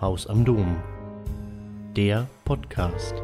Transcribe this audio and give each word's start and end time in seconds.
Haus 0.00 0.26
am 0.26 0.46
Dom. 0.46 0.82
Der 1.94 2.26
Podcast. 2.46 3.14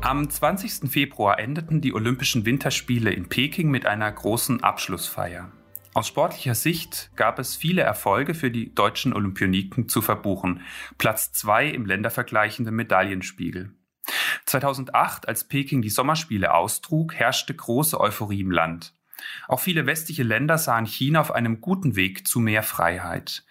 Am 0.00 0.28
20. 0.28 0.90
Februar 0.90 1.38
endeten 1.38 1.80
die 1.80 1.94
Olympischen 1.94 2.44
Winterspiele 2.44 3.12
in 3.12 3.28
Peking 3.28 3.70
mit 3.70 3.86
einer 3.86 4.10
großen 4.10 4.64
Abschlussfeier. 4.64 5.52
Aus 5.94 6.08
sportlicher 6.08 6.56
Sicht 6.56 7.12
gab 7.14 7.38
es 7.38 7.54
viele 7.54 7.82
Erfolge 7.82 8.34
für 8.34 8.50
die 8.50 8.74
deutschen 8.74 9.12
Olympioniken 9.12 9.88
zu 9.88 10.02
verbuchen. 10.02 10.62
Platz 10.98 11.30
zwei 11.30 11.68
im 11.68 11.86
ländervergleichenden 11.86 12.74
Medaillenspiegel. 12.74 13.70
2008, 14.46 15.28
als 15.28 15.46
Peking 15.46 15.82
die 15.82 15.88
Sommerspiele 15.88 16.52
austrug, 16.52 17.14
herrschte 17.14 17.54
große 17.54 18.00
Euphorie 18.00 18.40
im 18.40 18.50
Land. 18.50 18.92
Auch 19.48 19.60
viele 19.60 19.86
westliche 19.86 20.22
Länder 20.22 20.58
sahen 20.58 20.86
China 20.86 21.20
auf 21.20 21.30
einem 21.30 21.60
guten 21.60 21.96
Weg 21.96 22.26
zu 22.26 22.40
mehr 22.40 22.62
Freiheit. 22.62 23.44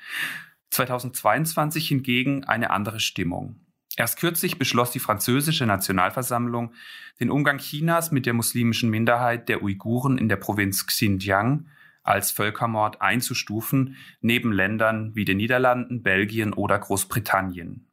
2022 0.71 1.87
hingegen 1.87 2.43
eine 2.45 2.71
andere 2.71 2.99
Stimmung. 2.99 3.59
Erst 3.97 4.17
kürzlich 4.19 4.57
beschloss 4.57 4.91
die 4.91 4.99
französische 4.99 5.65
Nationalversammlung, 5.65 6.73
den 7.19 7.29
Umgang 7.29 7.57
Chinas 7.57 8.11
mit 8.11 8.25
der 8.25 8.33
muslimischen 8.33 8.89
Minderheit 8.89 9.49
der 9.49 9.61
Uiguren 9.61 10.17
in 10.17 10.29
der 10.29 10.37
Provinz 10.37 10.87
Xinjiang 10.87 11.67
als 12.03 12.31
Völkermord 12.31 13.01
einzustufen, 13.01 13.97
neben 14.21 14.51
Ländern 14.51 15.13
wie 15.13 15.25
den 15.25 15.37
Niederlanden, 15.37 16.01
Belgien 16.01 16.53
oder 16.53 16.79
Großbritannien. 16.79 17.87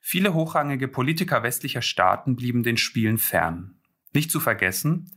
Viele 0.00 0.34
hochrangige 0.34 0.88
Politiker 0.88 1.42
westlicher 1.42 1.82
Staaten 1.82 2.36
blieben 2.36 2.62
den 2.62 2.76
Spielen 2.76 3.18
fern. 3.18 3.80
Nicht 4.12 4.30
zu 4.30 4.40
vergessen, 4.40 5.10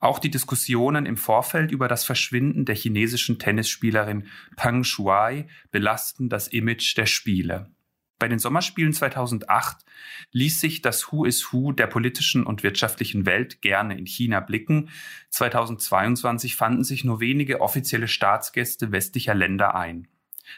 auch 0.00 0.18
die 0.18 0.30
Diskussionen 0.30 1.06
im 1.06 1.16
Vorfeld 1.16 1.70
über 1.70 1.88
das 1.88 2.04
Verschwinden 2.04 2.64
der 2.64 2.74
chinesischen 2.74 3.38
Tennisspielerin 3.38 4.26
Peng 4.56 4.84
Shuai 4.84 5.48
belasten 5.70 6.28
das 6.28 6.48
Image 6.48 6.96
der 6.96 7.06
Spiele. 7.06 7.70
Bei 8.18 8.28
den 8.28 8.38
Sommerspielen 8.38 8.92
2008 8.92 9.84
ließ 10.32 10.60
sich 10.60 10.82
das 10.82 11.10
Who 11.10 11.24
is 11.24 11.52
Who 11.52 11.72
der 11.72 11.86
politischen 11.86 12.44
und 12.44 12.62
wirtschaftlichen 12.62 13.26
Welt 13.26 13.60
gerne 13.60 13.98
in 13.98 14.06
China 14.06 14.40
blicken. 14.40 14.90
2022 15.30 16.54
fanden 16.54 16.84
sich 16.84 17.04
nur 17.04 17.20
wenige 17.20 17.60
offizielle 17.60 18.08
Staatsgäste 18.08 18.92
westlicher 18.92 19.34
Länder 19.34 19.74
ein. 19.74 20.08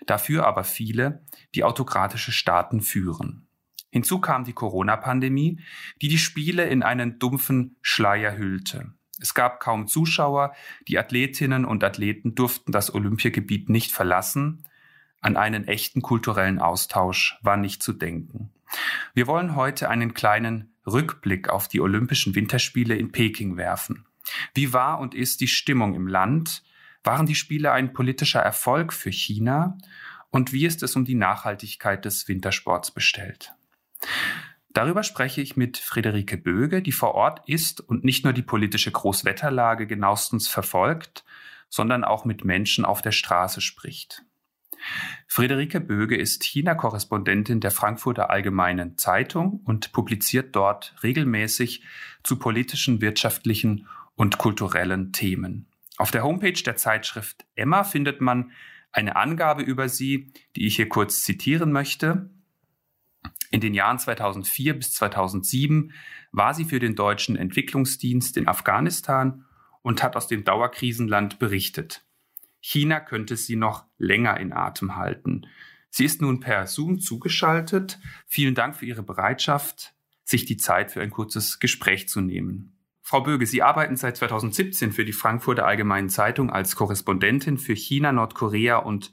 Dafür 0.07 0.47
aber 0.47 0.65
viele, 0.65 1.25
die 1.55 1.65
autokratische 1.65 2.33
Staaten 2.33 2.83
führen. 2.83 3.47
Hinzu 3.91 4.21
kam 4.21 4.45
die 4.45 4.53
Corona-Pandemie, 4.53 5.61
die 6.03 6.09
die 6.09 6.19
Spiele 6.19 6.67
in 6.67 6.83
einen 6.83 7.19
dumpfen 7.19 7.77
Schleier 7.81 8.37
hüllte. 8.37 8.93
Es 9.21 9.35
gab 9.35 9.61
kaum 9.61 9.87
Zuschauer, 9.87 10.55
die 10.89 10.99
Athletinnen 10.99 11.65
und 11.65 11.83
Athleten 11.83 12.35
durften 12.35 12.73
das 12.73 12.93
Olympiagebiet 12.93 13.69
nicht 13.69 13.93
verlassen, 13.93 14.65
an 15.21 15.37
einen 15.37 15.67
echten 15.67 16.03
kulturellen 16.03 16.59
Austausch 16.59 17.39
war 17.43 17.57
nicht 17.57 17.83
zu 17.83 17.93
denken. 17.93 18.51
Wir 19.15 19.27
wollen 19.27 19.57
heute 19.57 19.89
einen 19.89 20.15
kleinen 20.15 20.75
Rückblick 20.87 21.49
auf 21.49 21.69
die 21.69 21.81
Olympischen 21.81 22.35
Winterspiele 22.35 22.95
in 22.95 23.11
Peking 23.11 23.57
werfen. 23.57 24.07
Wie 24.55 24.73
war 24.73 25.01
und 25.01 25.15
ist 25.15 25.41
die 25.41 25.49
Stimmung 25.49 25.95
im 25.95 26.07
Land? 26.07 26.63
Waren 27.03 27.27
die 27.27 27.35
Spiele 27.35 27.73
ein 27.73 27.93
politischer 27.93 28.41
Erfolg 28.41 28.93
für 28.93 29.11
China? 29.11 29.79
Und 30.31 30.53
wie 30.53 30.67
ist 30.67 30.83
es 30.83 30.97
um 30.97 31.05
die 31.05 31.15
Nachhaltigkeit 31.15 32.05
des 32.05 32.29
Wintersports 32.29 32.91
bestellt? 32.91 33.55
Darüber 34.77 35.03
spreche 35.05 35.41
ich 35.41 35.57
mit 35.57 35.79
Friederike 35.79 36.37
Böge, 36.37 36.83
die 36.83 36.93
vor 36.93 37.15
Ort 37.15 37.49
ist 37.49 37.81
und 37.81 38.05
nicht 38.05 38.25
nur 38.25 38.35
die 38.35 38.43
politische 38.43 38.91
Großwetterlage 38.91 39.87
genauestens 39.87 40.49
verfolgt, 40.49 41.25
sondern 41.71 42.05
auch 42.05 42.27
mit 42.27 42.45
Menschen 42.45 42.85
auf 42.85 43.01
der 43.01 43.13
Straße 43.13 43.63
spricht. 43.63 44.23
Friederike 45.27 45.81
Böge 45.81 46.15
ist 46.15 46.45
China-Korrespondentin 46.45 47.61
der 47.61 47.71
Frankfurter 47.71 48.29
Allgemeinen 48.29 48.99
Zeitung 48.99 49.63
und 49.65 49.93
publiziert 49.93 50.55
dort 50.55 50.95
regelmäßig 51.03 51.83
zu 52.23 52.39
politischen, 52.39 53.01
wirtschaftlichen 53.01 53.89
und 54.15 54.37
kulturellen 54.37 55.11
Themen. 55.11 55.69
Auf 55.97 56.11
der 56.11 56.23
Homepage 56.23 56.63
der 56.63 56.77
Zeitschrift 56.77 57.47
Emma 57.55 57.83
findet 57.83 58.21
man 58.21 58.53
eine 58.93 59.17
Angabe 59.17 59.63
über 59.63 59.89
sie, 59.89 60.35
die 60.55 60.67
ich 60.67 60.77
hier 60.77 60.91
kurz 60.91 61.23
zitieren 61.23 61.73
möchte. 61.73 62.29
In 63.51 63.61
den 63.61 63.75
Jahren 63.75 63.99
2004 63.99 64.75
bis 64.75 64.93
2007 64.93 65.93
war 66.33 66.55
sie 66.55 66.65
für 66.65 66.79
den 66.79 66.95
deutschen 66.95 67.37
Entwicklungsdienst 67.37 68.37
in 68.37 68.49
Afghanistan 68.49 69.45
und 69.83 70.03
hat 70.03 70.17
aus 70.17 70.27
dem 70.27 70.45
Dauerkrisenland 70.45 71.39
berichtet. 71.39 72.05
China 72.61 72.99
könnte 72.99 73.37
sie 73.37 73.57
noch 73.57 73.85
länger 73.99 74.41
in 74.41 74.53
Atem 74.53 74.97
halten. 74.97 75.47
Sie 75.91 76.05
ist 76.05 76.21
nun 76.21 76.41
per 76.41 76.67
Zoom 76.67 76.99
zugeschaltet. 76.99 78.01
Vielen 78.27 78.55
Dank 78.55 78.77
für 78.77 78.87
Ihre 78.87 79.05
Bereitschaft, 79.05 79.95
sich 80.25 80.45
die 80.45 80.57
Zeit 80.57 80.91
für 80.91 81.01
ein 81.01 81.11
kurzes 81.11 81.61
Gespräch 81.61 82.09
zu 82.09 82.21
nehmen. 82.21 82.77
Frau 83.01 83.21
Böge, 83.21 83.47
Sie 83.47 83.63
arbeiten 83.63 83.97
seit 83.97 84.17
2017 84.17 84.91
für 84.91 85.05
die 85.05 85.13
Frankfurter 85.13 85.65
Allgemeinen 85.65 86.09
Zeitung 86.09 86.51
als 86.51 86.75
Korrespondentin 86.75 87.57
für 87.57 87.77
China, 87.77 88.11
Nordkorea 88.11 88.79
und 88.79 89.13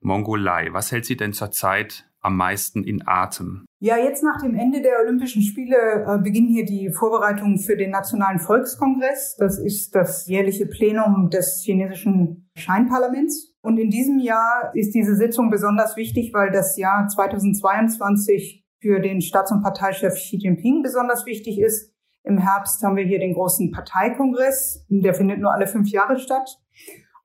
Mongolei. 0.00 0.74
Was 0.74 0.92
hält 0.92 1.06
Sie 1.06 1.16
denn 1.16 1.32
zurzeit 1.32 2.11
am 2.22 2.36
meisten 2.36 2.84
in 2.84 3.02
Atem? 3.06 3.64
Ja, 3.80 3.96
jetzt 3.96 4.22
nach 4.22 4.40
dem 4.40 4.54
Ende 4.54 4.80
der 4.80 5.00
Olympischen 5.02 5.42
Spiele 5.42 5.76
äh, 6.06 6.18
beginnen 6.22 6.48
hier 6.48 6.64
die 6.64 6.90
Vorbereitungen 6.92 7.58
für 7.58 7.76
den 7.76 7.90
Nationalen 7.90 8.38
Volkskongress. 8.38 9.36
Das 9.38 9.58
ist 9.58 9.94
das 9.94 10.26
jährliche 10.28 10.66
Plenum 10.66 11.30
des 11.30 11.62
chinesischen 11.64 12.48
Scheinparlaments. 12.56 13.52
Und 13.60 13.78
in 13.78 13.90
diesem 13.90 14.20
Jahr 14.20 14.70
ist 14.74 14.94
diese 14.94 15.16
Sitzung 15.16 15.50
besonders 15.50 15.96
wichtig, 15.96 16.32
weil 16.32 16.50
das 16.52 16.76
Jahr 16.76 17.08
2022 17.08 18.64
für 18.80 19.00
den 19.00 19.20
Staats- 19.20 19.52
und 19.52 19.62
Parteichef 19.62 20.14
Xi 20.14 20.36
Jinping 20.36 20.82
besonders 20.82 21.26
wichtig 21.26 21.60
ist. 21.60 21.92
Im 22.24 22.38
Herbst 22.38 22.82
haben 22.84 22.96
wir 22.96 23.04
hier 23.04 23.18
den 23.18 23.34
großen 23.34 23.72
Parteikongress. 23.72 24.86
Der 24.88 25.14
findet 25.14 25.40
nur 25.40 25.52
alle 25.52 25.66
fünf 25.66 25.88
Jahre 25.88 26.18
statt. 26.18 26.61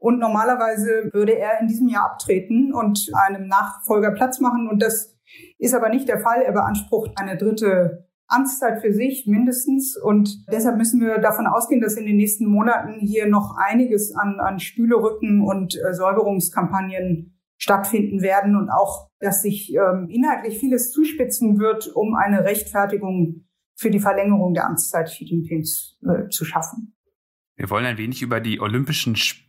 Und 0.07 0.19
normalerweise 0.19 1.09
würde 1.11 1.37
er 1.37 1.59
in 1.59 1.67
diesem 1.67 1.89
Jahr 1.89 2.05
abtreten 2.11 2.71
und 2.73 3.09
einem 3.27 3.45
Nachfolger 3.49 4.11
Platz 4.11 4.39
machen. 4.39 4.69
Und 4.69 4.81
das 4.81 5.13
ist 5.57 5.73
aber 5.73 5.89
nicht 5.89 6.07
der 6.07 6.21
Fall. 6.21 6.43
Er 6.43 6.53
beansprucht 6.53 7.11
eine 7.17 7.35
dritte 7.35 8.07
Amtszeit 8.27 8.79
für 8.79 8.93
sich 8.93 9.27
mindestens. 9.27 9.97
Und 9.97 10.45
deshalb 10.49 10.77
müssen 10.77 11.01
wir 11.01 11.17
davon 11.17 11.45
ausgehen, 11.45 11.81
dass 11.81 11.97
in 11.97 12.05
den 12.05 12.15
nächsten 12.15 12.45
Monaten 12.45 13.01
hier 13.01 13.27
noch 13.27 13.57
einiges 13.57 14.15
an, 14.15 14.39
an 14.39 14.61
Spülerücken 14.61 15.41
und 15.41 15.75
äh, 15.75 15.93
Säuberungskampagnen 15.93 17.37
stattfinden 17.57 18.21
werden 18.21 18.55
und 18.55 18.69
auch, 18.69 19.09
dass 19.19 19.41
sich 19.41 19.75
ähm, 19.75 20.07
inhaltlich 20.09 20.57
vieles 20.57 20.93
zuspitzen 20.93 21.59
wird, 21.59 21.93
um 21.93 22.15
eine 22.15 22.45
Rechtfertigung 22.45 23.45
für 23.75 23.91
die 23.91 23.99
Verlängerung 23.99 24.53
der 24.53 24.67
Amtszeit 24.67 25.07
Xi 25.07 25.25
Jinpings 25.25 25.99
äh, 26.07 26.29
zu 26.29 26.45
schaffen. 26.45 26.95
Wir 27.57 27.69
wollen 27.69 27.85
ein 27.85 27.97
wenig 27.97 28.21
über 28.21 28.39
die 28.39 28.61
Olympischen 28.61 29.17
Spiele 29.17 29.46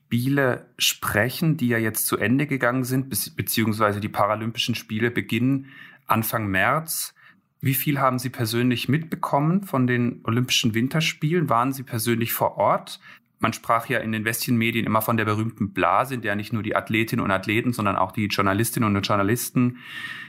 sprechen, 0.78 1.56
die 1.56 1.69
ja 1.69 1.78
jetzt 1.78 2.06
zu 2.06 2.16
Ende 2.16 2.46
gegangen 2.46 2.84
sind, 2.84 3.10
beziehungsweise 3.36 4.00
die 4.00 4.08
Paralympischen 4.08 4.74
Spiele 4.74 5.10
beginnen 5.10 5.66
Anfang 6.06 6.46
März. 6.46 7.14
Wie 7.60 7.74
viel 7.74 7.98
haben 7.98 8.19
Sie 8.19 8.30
persönlich 8.30 8.88
mitbekommen 8.88 9.64
von 9.64 9.86
den 9.86 10.20
Olympischen 10.24 10.74
Winterspielen? 10.74 11.48
Waren 11.48 11.72
Sie 11.72 11.82
persönlich 11.82 12.32
vor 12.32 12.56
Ort? 12.56 13.00
Man 13.41 13.52
sprach 13.52 13.86
ja 13.86 13.98
in 13.98 14.10
den 14.10 14.24
westlichen 14.24 14.56
Medien 14.56 14.84
immer 14.84 15.02
von 15.02 15.16
der 15.16 15.24
berühmten 15.24 15.72
Blase, 15.72 16.14
in 16.14 16.22
der 16.22 16.34
nicht 16.34 16.52
nur 16.52 16.62
die 16.62 16.75
Athletinnen 16.75 17.25
und 17.25 17.30
Athleten, 17.30 17.72
sondern 17.72 17.96
auch 17.96 18.12
die 18.12 18.26
Journalistinnen 18.26 18.96
und 18.96 19.06
Journalisten 19.06 19.78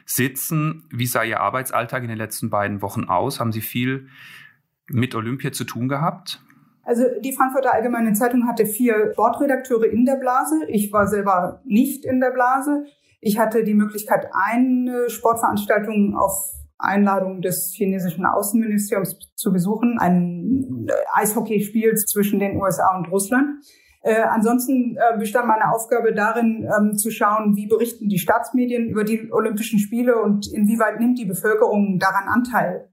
sitzen. 0.06 0.84
Wie 0.92 1.08
sah 1.08 1.24
Ihr 1.24 1.40
Arbeitsalltag 1.40 2.04
in 2.04 2.10
den 2.10 2.18
letzten 2.18 2.50
beiden 2.50 2.82
Wochen 2.82 3.06
aus? 3.06 3.40
Haben 3.40 3.52
Sie 3.52 3.62
viel 3.62 4.10
mit 4.88 5.16
Olympia 5.16 5.52
zu 5.52 5.64
tun 5.64 5.88
gehabt? 5.88 6.42
Also 6.90 7.04
die 7.24 7.34
Frankfurter 7.34 7.72
Allgemeine 7.72 8.14
Zeitung 8.14 8.48
hatte 8.48 8.66
vier 8.66 9.12
Sportredakteure 9.14 9.86
in 9.86 10.06
der 10.06 10.16
Blase. 10.16 10.56
Ich 10.70 10.92
war 10.92 11.06
selber 11.06 11.62
nicht 11.64 12.04
in 12.04 12.20
der 12.20 12.32
Blase. 12.32 12.86
Ich 13.22 13.38
hatte 13.38 13.64
die 13.64 13.76
Möglichkeit, 13.76 14.28
eine 14.34 15.08
Sportveranstaltung 15.08 16.18
auf 16.18 16.34
Einladung 16.80 17.44
des 17.44 17.72
chinesischen 17.76 18.26
Außenministeriums 18.26 19.20
zu 19.36 19.54
besuchen, 19.54 20.00
ein 20.00 20.88
Eishockeyspiel 21.14 21.94
zwischen 21.94 22.40
den 22.40 22.60
USA 22.60 22.98
und 22.98 23.12
Russland. 23.12 23.64
Äh, 24.02 24.24
ansonsten 24.24 24.98
äh, 24.98 25.20
bestand 25.20 25.48
meine 25.48 25.72
Aufgabe 25.72 26.16
darin, 26.16 26.68
ähm, 26.76 26.98
zu 26.98 27.12
schauen, 27.12 27.56
wie 27.56 27.68
berichten 27.68 28.10
die 28.10 28.18
Staatsmedien 28.18 28.90
über 28.90 29.04
die 29.04 29.32
Olympischen 29.32 29.78
Spiele 29.78 30.20
und 30.20 30.52
inwieweit 30.52 31.00
nimmt 31.00 31.20
die 31.20 31.26
Bevölkerung 31.26 32.00
daran 32.00 32.28
Anteil. 32.28 32.90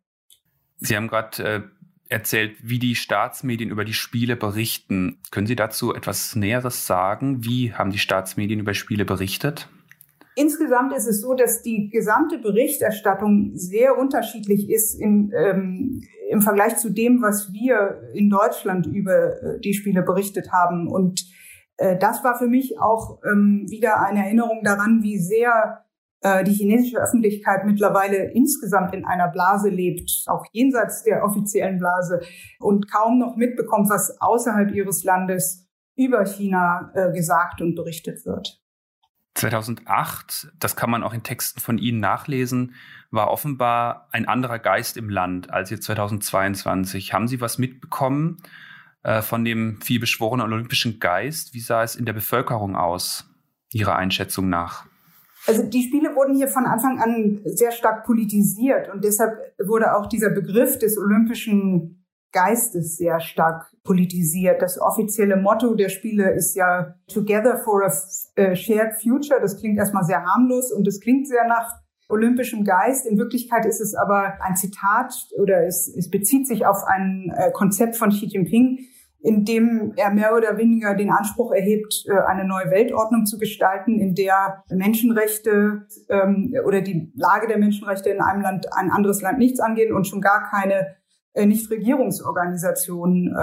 Sie 0.78 0.94
haben 0.94 1.08
gerade 1.08 1.42
äh, 1.42 1.62
erzählt, 2.08 2.56
wie 2.62 2.78
die 2.78 2.94
Staatsmedien 2.94 3.70
über 3.70 3.84
die 3.84 3.94
Spiele 3.94 4.36
berichten. 4.36 5.18
Können 5.30 5.46
Sie 5.46 5.56
dazu 5.56 5.94
etwas 5.94 6.36
Näheres 6.36 6.86
sagen? 6.86 7.44
Wie 7.44 7.72
haben 7.72 7.90
die 7.90 7.98
Staatsmedien 7.98 8.60
über 8.60 8.74
Spiele 8.74 9.04
berichtet? 9.04 9.68
Insgesamt 10.34 10.92
ist 10.92 11.06
es 11.06 11.20
so, 11.20 11.34
dass 11.34 11.62
die 11.62 11.88
gesamte 11.90 12.38
Berichterstattung 12.38 13.52
sehr 13.54 13.96
unterschiedlich 13.96 14.70
ist 14.70 14.94
in, 14.94 15.32
ähm, 15.36 16.02
im 16.30 16.42
Vergleich 16.42 16.76
zu 16.76 16.90
dem, 16.90 17.22
was 17.22 17.52
wir 17.52 18.10
in 18.14 18.28
Deutschland 18.30 18.86
über 18.86 19.42
äh, 19.42 19.60
die 19.60 19.74
Spiele 19.74 20.02
berichtet 20.02 20.52
haben. 20.52 20.88
Und 20.88 21.24
Äh, 21.78 21.98
das 21.98 22.24
war 22.24 22.38
für 22.38 22.46
mich 22.46 22.80
auch 22.80 23.20
ähm, 23.24 23.66
wieder 23.68 24.00
eine 24.00 24.24
Erinnerung 24.24 24.62
daran, 24.64 25.02
wie 25.02 25.18
sehr 25.18 25.84
die 26.22 26.52
chinesische 26.52 26.98
Öffentlichkeit 26.98 27.64
mittlerweile 27.66 28.32
insgesamt 28.32 28.94
in 28.94 29.04
einer 29.04 29.28
Blase 29.28 29.68
lebt, 29.68 30.24
auch 30.26 30.44
jenseits 30.50 31.04
der 31.04 31.22
offiziellen 31.22 31.78
Blase 31.78 32.20
und 32.58 32.90
kaum 32.90 33.18
noch 33.18 33.36
mitbekommt, 33.36 33.90
was 33.90 34.20
außerhalb 34.20 34.74
ihres 34.74 35.04
Landes 35.04 35.66
über 35.96 36.24
China 36.24 36.90
äh, 36.94 37.12
gesagt 37.12 37.60
und 37.60 37.74
berichtet 37.74 38.24
wird. 38.24 38.60
2008, 39.34 40.52
das 40.58 40.76
kann 40.76 40.90
man 40.90 41.02
auch 41.02 41.12
in 41.12 41.22
Texten 41.22 41.60
von 41.60 41.78
Ihnen 41.78 42.00
nachlesen, 42.00 42.74
war 43.10 43.30
offenbar 43.30 44.08
ein 44.10 44.26
anderer 44.26 44.58
Geist 44.58 44.96
im 44.96 45.10
Land 45.10 45.50
als 45.50 45.70
jetzt 45.70 45.84
2022. 45.84 47.12
Haben 47.12 47.28
Sie 47.28 47.40
was 47.40 47.58
mitbekommen 47.58 48.38
äh, 49.02 49.20
von 49.22 49.44
dem 49.44 49.80
vielbeschworenen 49.82 50.46
olympischen 50.52 51.00
Geist? 51.00 51.52
Wie 51.54 51.60
sah 51.60 51.82
es 51.82 51.96
in 51.96 52.06
der 52.06 52.14
Bevölkerung 52.14 52.76
aus, 52.76 53.28
Ihrer 53.72 53.96
Einschätzung 53.96 54.48
nach? 54.48 54.85
Also 55.46 55.62
die 55.62 55.82
Spiele 55.82 56.14
wurden 56.14 56.34
hier 56.34 56.48
von 56.48 56.66
Anfang 56.66 56.98
an 57.00 57.40
sehr 57.44 57.70
stark 57.70 58.04
politisiert 58.04 58.93
und 58.93 59.04
deshalb 59.04 59.38
wurde 59.64 59.94
auch 59.96 60.06
dieser 60.06 60.31
Begriff 60.31 60.78
des 60.78 60.98
olympischen 60.98 62.04
Geistes 62.32 62.96
sehr 62.96 63.20
stark 63.20 63.72
politisiert. 63.82 64.60
Das 64.60 64.81
offizielle 64.81 65.37
Motto 65.37 65.75
der 65.75 65.88
Spiele 65.88 66.32
ist 66.32 66.54
ja 66.54 66.94
Together 67.06 67.58
for 67.58 67.82
a 67.84 67.93
äh, 68.34 68.54
Shared 68.54 69.00
Future. 69.00 69.40
Das 69.40 69.58
klingt 69.58 69.78
erstmal 69.78 70.04
sehr 70.04 70.22
harmlos 70.25 70.72
und 70.72 70.87
das 70.87 71.00
klingt 71.00 71.28
sehr 71.28 71.46
nach 71.46 71.81
olympischem 72.08 72.64
Geist. 72.64 73.06
In 73.06 73.16
Wirklichkeit 73.19 73.64
ist 73.64 73.81
es 73.81 73.94
aber 73.94 74.34
ein 74.40 74.56
Zitat 74.56 75.14
oder 75.38 75.66
es, 75.66 75.88
es 75.88 76.10
bezieht 76.10 76.46
sich 76.46 76.66
auf 76.66 76.84
ein 76.84 77.32
äh, 77.34 77.50
Konzept 77.52 77.96
von 77.96 78.10
Xi 78.10 78.26
Jinping, 78.26 78.81
in 79.26 79.44
dem 79.44 79.93
er 79.96 80.11
mehr 80.11 80.37
oder 80.37 80.56
weniger 80.56 80.94
den 80.94 81.11
Anspruch 81.11 81.52
erhebt, 81.52 82.05
äh, 82.06 82.12
eine 82.12 82.46
neue 82.46 82.70
Weltordnung 82.70 83.26
zu 83.26 83.38
gestalten, 83.38 83.99
in 83.99 84.14
der 84.14 84.62
Menschenrechte 84.70 85.87
ähm, 86.08 86.55
oder 86.64 86.81
die 86.81 87.12
Lage 87.17 87.49
der 87.49 87.58
Menschenrechte 87.58 88.11
in 88.11 88.20
einem 88.20 88.43
Land 88.43 88.73
ein 88.73 88.90
anderes 88.90 89.23
Land 89.23 89.38
nichts 89.38 89.58
angehen 89.58 89.93
und 89.93 90.06
schon 90.06 90.20
gar 90.20 90.49
keine 90.49 90.96
äh, 91.34 91.44
Nichtregierungsorganisationen. 91.44 93.34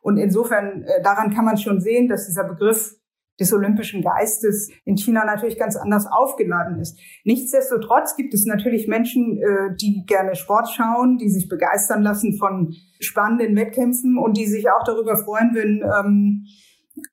Und 0.00 0.16
insofern, 0.16 0.84
daran 1.02 1.34
kann 1.34 1.44
man 1.44 1.58
schon 1.58 1.80
sehen, 1.80 2.08
dass 2.08 2.26
dieser 2.26 2.44
Begriff 2.44 2.96
des 3.40 3.52
olympischen 3.52 4.02
Geistes 4.02 4.70
in 4.84 4.96
China 4.96 5.24
natürlich 5.24 5.58
ganz 5.58 5.76
anders 5.76 6.06
aufgeladen 6.06 6.78
ist. 6.78 6.98
Nichtsdestotrotz 7.24 8.16
gibt 8.16 8.32
es 8.32 8.44
natürlich 8.44 8.86
Menschen, 8.86 9.38
äh, 9.38 9.74
die 9.80 10.04
gerne 10.06 10.36
Sport 10.36 10.68
schauen, 10.70 11.18
die 11.18 11.28
sich 11.28 11.48
begeistern 11.48 12.02
lassen 12.02 12.38
von 12.38 12.74
spannenden 13.00 13.56
Wettkämpfen 13.56 14.18
und 14.18 14.36
die 14.36 14.46
sich 14.46 14.70
auch 14.70 14.84
darüber 14.84 15.16
freuen, 15.16 15.50
wenn 15.54 15.82
ähm, 15.82 16.46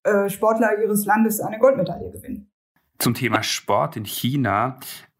äh, 0.03 0.29
Sportler 0.29 0.79
ihres 0.81 1.05
Landes 1.05 1.39
eine 1.39 1.57
Goldmedaille 1.57 2.11
gewinnen. 2.11 2.51
Zum 2.99 3.15
Thema 3.15 3.41
Sport 3.41 3.97
in 3.97 4.05
China. 4.05 4.79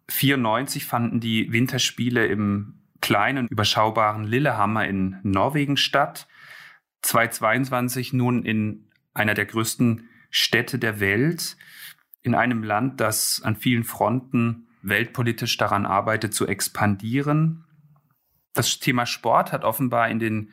94 0.09 0.85
fanden 0.85 1.19
die 1.19 1.51
Winterspiele 1.51 2.27
im 2.27 2.81
kleinen, 3.01 3.47
überschaubaren 3.47 4.23
Lillehammer 4.23 4.87
in 4.87 5.17
Norwegen 5.23 5.77
statt. 5.77 6.27
2022 7.01 8.13
nun 8.13 8.45
in 8.45 8.87
einer 9.13 9.33
der 9.33 9.45
größten 9.45 10.07
Städte 10.31 10.79
der 10.79 10.99
Welt 10.99 11.57
in 12.23 12.33
einem 12.33 12.63
Land, 12.63 12.99
das 12.99 13.41
an 13.43 13.55
vielen 13.55 13.83
Fronten 13.83 14.67
weltpolitisch 14.81 15.57
daran 15.57 15.85
arbeitet 15.85 16.33
zu 16.33 16.47
expandieren. 16.47 17.65
Das 18.53 18.79
Thema 18.79 19.05
Sport 19.05 19.51
hat 19.51 19.63
offenbar 19.63 20.09
in 20.09 20.19
den 20.19 20.51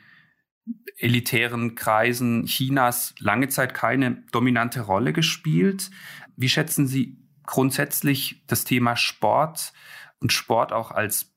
elitären 0.98 1.74
Kreisen 1.74 2.44
Chinas 2.44 3.14
lange 3.18 3.48
Zeit 3.48 3.72
keine 3.72 4.22
dominante 4.32 4.82
Rolle 4.82 5.12
gespielt. 5.12 5.90
Wie 6.36 6.48
schätzen 6.48 6.86
Sie 6.86 7.16
grundsätzlich 7.44 8.42
das 8.46 8.64
Thema 8.64 8.96
Sport 8.96 9.72
und 10.20 10.32
Sport 10.32 10.72
auch 10.72 10.90
als 10.90 11.34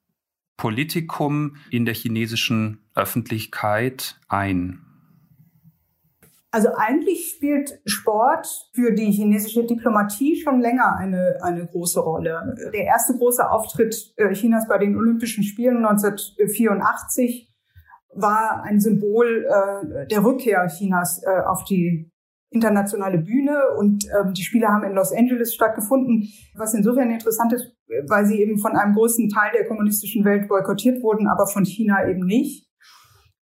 Politikum 0.58 1.56
in 1.70 1.86
der 1.86 1.96
chinesischen 1.96 2.80
Öffentlichkeit 2.94 4.20
ein? 4.28 4.91
Also 6.54 6.70
eigentlich 6.76 7.32
spielt 7.32 7.80
Sport 7.86 8.46
für 8.74 8.92
die 8.92 9.10
chinesische 9.10 9.66
Diplomatie 9.66 10.36
schon 10.36 10.60
länger 10.60 10.98
eine, 10.98 11.38
eine 11.42 11.66
große 11.66 12.02
Rolle. 12.02 12.56
Der 12.74 12.84
erste 12.84 13.18
große 13.18 13.50
Auftritt 13.50 14.14
äh, 14.18 14.34
Chinas 14.34 14.68
bei 14.68 14.78
den 14.78 14.98
Olympischen 14.98 15.44
Spielen 15.46 15.78
1984 15.78 17.50
war 18.14 18.64
ein 18.64 18.82
Symbol 18.82 19.46
äh, 19.46 20.08
der 20.08 20.26
Rückkehr 20.26 20.68
Chinas 20.68 21.24
äh, 21.24 21.42
auf 21.46 21.64
die 21.64 22.12
internationale 22.50 23.20
Bühne 23.20 23.58
und 23.78 24.06
ähm, 24.08 24.34
die 24.34 24.44
Spiele 24.44 24.68
haben 24.68 24.84
in 24.84 24.92
Los 24.94 25.14
Angeles 25.14 25.54
stattgefunden, 25.54 26.28
was 26.56 26.74
insofern 26.74 27.10
interessant 27.10 27.54
ist, 27.54 27.74
weil 28.10 28.26
sie 28.26 28.42
eben 28.42 28.58
von 28.58 28.76
einem 28.76 28.94
großen 28.94 29.30
Teil 29.30 29.52
der 29.58 29.66
kommunistischen 29.68 30.26
Welt 30.26 30.50
boykottiert 30.50 31.02
wurden, 31.02 31.28
aber 31.28 31.48
von 31.48 31.64
China 31.64 32.06
eben 32.10 32.26
nicht. 32.26 32.68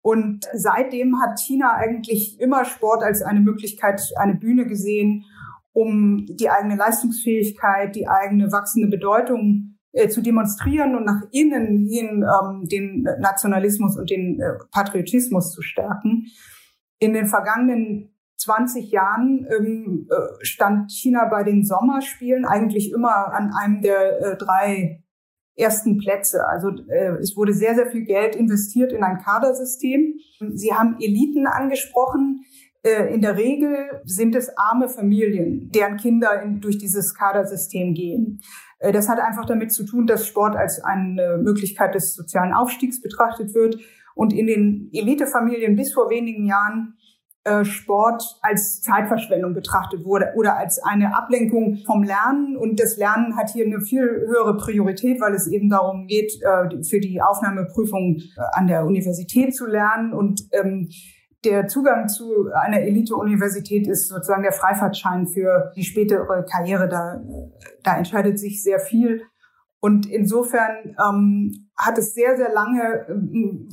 Und 0.03 0.47
seitdem 0.53 1.21
hat 1.23 1.41
China 1.41 1.75
eigentlich 1.75 2.39
immer 2.41 2.65
Sport 2.65 3.05
als 3.05 3.23
eine 3.23 3.41
Möglichkeit, 3.41 4.03
eine 4.17 4.35
Bühne 4.35 4.67
gesehen, 4.67 5.25
um 5.73 6.27
die 6.29 6.51
eigene 6.51 6.77
Leistungsfähigkeit, 6.77 7.95
die 7.95 8.09
eigene 8.09 8.51
wachsende 8.51 8.89
Bedeutung 8.89 9.79
äh, 9.93 10.09
zu 10.09 10.21
demonstrieren 10.21 10.97
und 10.97 11.05
nach 11.05 11.23
innen 11.31 11.87
hin 11.89 12.25
ähm, 12.25 12.67
den 12.69 13.07
Nationalismus 13.21 13.97
und 13.97 14.11
den 14.11 14.41
äh, 14.41 14.55
Patriotismus 14.71 15.53
zu 15.53 15.63
stärken. 15.63 16.27
In 16.99 17.15
den 17.15 17.27
vergangenen 17.27 18.11
20 18.39 18.91
Jahren 18.91 19.47
ähm, 19.57 20.09
äh, 20.11 20.45
stand 20.45 20.91
China 20.91 21.27
bei 21.27 21.45
den 21.45 21.65
Sommerspielen 21.65 22.45
eigentlich 22.45 22.93
immer 22.93 23.33
an 23.33 23.53
einem 23.55 23.83
der 23.83 24.21
äh, 24.21 24.37
drei 24.37 25.02
ersten 25.57 25.99
Plätze. 25.99 26.47
Also 26.47 26.69
äh, 26.89 27.17
es 27.21 27.37
wurde 27.37 27.53
sehr, 27.53 27.75
sehr 27.75 27.91
viel 27.91 28.05
Geld 28.05 28.37
investiert 28.37 28.93
in 28.93 29.03
ein 29.03 29.19
Kadersystem. 29.19 30.15
Sie 30.55 30.73
haben 30.73 30.97
Eliten 31.01 31.47
angesprochen. 31.47 32.45
Äh, 32.83 33.15
in 33.15 33.21
der 33.21 33.37
Regel 33.37 34.03
sind 34.05 34.35
es 34.35 34.51
arme 34.57 34.89
Familien, 34.89 35.71
deren 35.73 35.97
Kinder 35.99 36.43
in, 36.43 36.61
durch 36.61 36.79
dieses 36.79 37.15
Kadersystem 37.15 37.95
gehen. 37.95 38.41
Äh, 38.79 38.93
das 38.93 39.09
hat 39.09 39.21
einfach 39.21 39.45
damit 39.45 39.73
zu 39.73 39.85
tun, 39.85 40.07
dass 40.07 40.27
Sport 40.27 40.57
als 40.57 40.83
eine 40.83 41.39
Möglichkeit 41.43 41.95
des 41.95 42.15
sozialen 42.15 42.53
Aufstiegs 42.53 43.01
betrachtet 43.01 43.55
wird. 43.55 43.79
Und 44.15 44.33
in 44.33 44.47
den 44.47 44.91
Elitefamilien 44.93 45.77
bis 45.77 45.93
vor 45.93 46.11
wenigen 46.11 46.45
Jahren 46.45 46.95
Sport 47.65 48.23
als 48.41 48.81
Zeitverschwendung 48.83 49.53
betrachtet 49.53 50.05
wurde 50.05 50.33
oder 50.37 50.57
als 50.57 50.79
eine 50.79 51.17
Ablenkung 51.17 51.79
vom 51.85 52.05
Lernen. 52.05 52.57
Und 52.57 52.79
das 52.79 52.97
Lernen 52.97 53.37
hat 53.37 53.51
hier 53.51 53.67
eine 53.67 53.81
viel 53.81 54.03
höhere 54.03 54.57
Priorität, 54.57 55.21
weil 55.21 55.35
es 55.35 55.49
eben 55.49 55.69
darum 55.69 56.07
geht, 56.07 56.33
äh, 56.43 56.83
für 56.85 57.01
die 57.01 57.21
Aufnahmeprüfung 57.21 58.17
äh, 58.17 58.41
an 58.53 58.69
der 58.69 58.87
Universität 58.87 59.57
zu 59.57 59.67
lernen. 59.67 60.13
Und 60.13 60.43
ähm, 60.53 60.89
der 61.45 61.67
Zugang 61.67 62.09
zu 62.09 62.47
einer 62.53 62.81
Elite-Universität 62.81 63.89
ist 63.89 64.09
sozusagen 64.09 64.45
der 64.45 64.53
Freifahrtschein 64.53 65.27
für 65.27 65.73
die 65.75 65.83
spätere 65.83 66.45
Karriere. 66.45 66.89
Da, 66.89 67.21
da 67.83 67.97
entscheidet 67.97 68.39
sich 68.39 68.63
sehr 68.63 68.79
viel. 68.79 69.23
Und 69.81 70.07
insofern 70.07 70.95
ähm, 71.05 71.69
hat 71.77 71.99
es 71.99 72.15
sehr, 72.15 72.37
sehr 72.37 72.53
lange, 72.53 73.05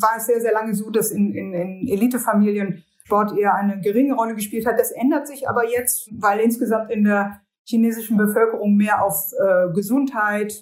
war 0.02 0.18
es 0.18 0.26
sehr, 0.26 0.42
sehr 0.42 0.54
lange 0.54 0.74
so, 0.74 0.90
dass 0.90 1.12
in, 1.12 1.36
in, 1.36 1.54
in 1.54 1.88
Elitefamilien 1.88 2.84
Sport 3.10 3.36
eher 3.36 3.56
eine 3.56 3.82
geringe 3.82 4.14
Rolle 4.14 4.36
gespielt 4.36 4.68
hat. 4.68 4.80
Das 4.80 4.92
ändert 4.92 5.28
sich 5.28 5.50
aber 5.50 5.68
jetzt, 5.68 6.10
weil 6.12 6.40
insgesamt 6.40 6.92
in 6.92 7.04
der 7.04 7.42
chinesischen 7.66 8.18
Bevölkerung 8.18 8.76
mehr 8.76 9.04
auf 9.04 9.32
äh, 9.34 9.74
Gesundheit, 9.74 10.54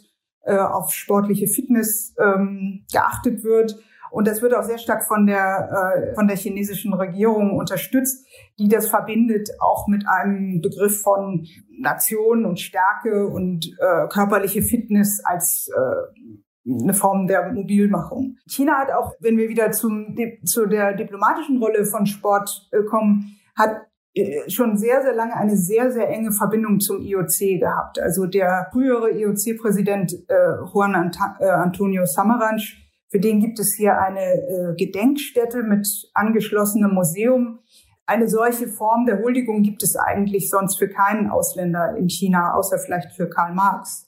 äh, 0.43 0.57
auf 0.57 0.93
sportliche 0.93 1.47
Fitness 1.47 2.15
ähm, 2.17 2.85
geachtet 2.91 3.43
wird. 3.43 3.77
Und 4.11 4.27
das 4.27 4.41
wird 4.41 4.55
auch 4.55 4.63
sehr 4.63 4.77
stark 4.77 5.05
von 5.05 5.25
der, 5.25 6.13
äh, 6.13 6.15
von 6.15 6.27
der 6.27 6.37
chinesischen 6.37 6.93
Regierung 6.93 7.57
unterstützt, 7.57 8.25
die 8.57 8.69
das 8.69 8.87
verbindet 8.87 9.49
auch 9.59 9.87
mit 9.89 10.07
einem 10.07 10.61
Begriff 10.61 11.01
von 11.01 11.45
Nation 11.77 12.45
und 12.45 12.61
Stärke 12.61 13.27
und 13.27 13.67
äh, 13.79 14.07
körperliche 14.07 14.61
Fitness 14.61 15.21
als 15.25 15.69
äh, 15.75 16.21
eine 16.67 16.93
Form 16.93 17.27
der 17.27 17.51
Mobilmachung. 17.53 18.37
China 18.47 18.79
hat 18.79 18.91
auch, 18.91 19.13
wenn 19.19 19.37
wir 19.37 19.49
wieder 19.49 19.71
zum, 19.71 20.15
zu 20.45 20.65
der 20.65 20.93
diplomatischen 20.93 21.61
Rolle 21.61 21.85
von 21.85 22.05
Sport 22.05 22.67
äh, 22.71 22.83
kommen, 22.83 23.37
hat 23.55 23.87
äh, 24.13 24.49
schon 24.49 24.77
sehr, 24.77 25.01
sehr 25.01 25.13
lange 25.13 25.35
eine 25.35 25.55
sehr, 25.55 25.91
sehr 25.91 26.09
enge 26.09 26.31
Verbindung 26.31 26.79
zum 26.79 27.01
IOC 27.01 27.59
gehabt. 27.59 27.99
Also 27.99 28.25
der 28.25 28.67
frühere 28.71 29.11
IOC-Präsident 29.11 30.13
äh, 30.27 30.35
Juan 30.73 30.95
Ant 30.95 31.17
äh, 31.39 31.45
Antonio 31.45 32.05
Samaranch, 32.05 32.83
für 33.09 33.19
den 33.19 33.39
gibt 33.39 33.59
es 33.59 33.73
hier 33.73 33.99
eine 33.99 34.19
äh, 34.19 34.75
Gedenkstätte 34.75 35.63
mit 35.63 35.87
angeschlossenem 36.13 36.93
Museum. 36.93 37.59
Eine 38.05 38.27
solche 38.27 38.67
Form 38.67 39.05
der 39.05 39.19
Huldigung 39.21 39.63
gibt 39.63 39.83
es 39.83 39.95
eigentlich 39.95 40.49
sonst 40.49 40.77
für 40.77 40.89
keinen 40.89 41.29
Ausländer 41.29 41.95
in 41.95 42.09
China, 42.09 42.53
außer 42.53 42.79
vielleicht 42.79 43.13
für 43.13 43.29
Karl 43.29 43.53
Marx. 43.53 44.06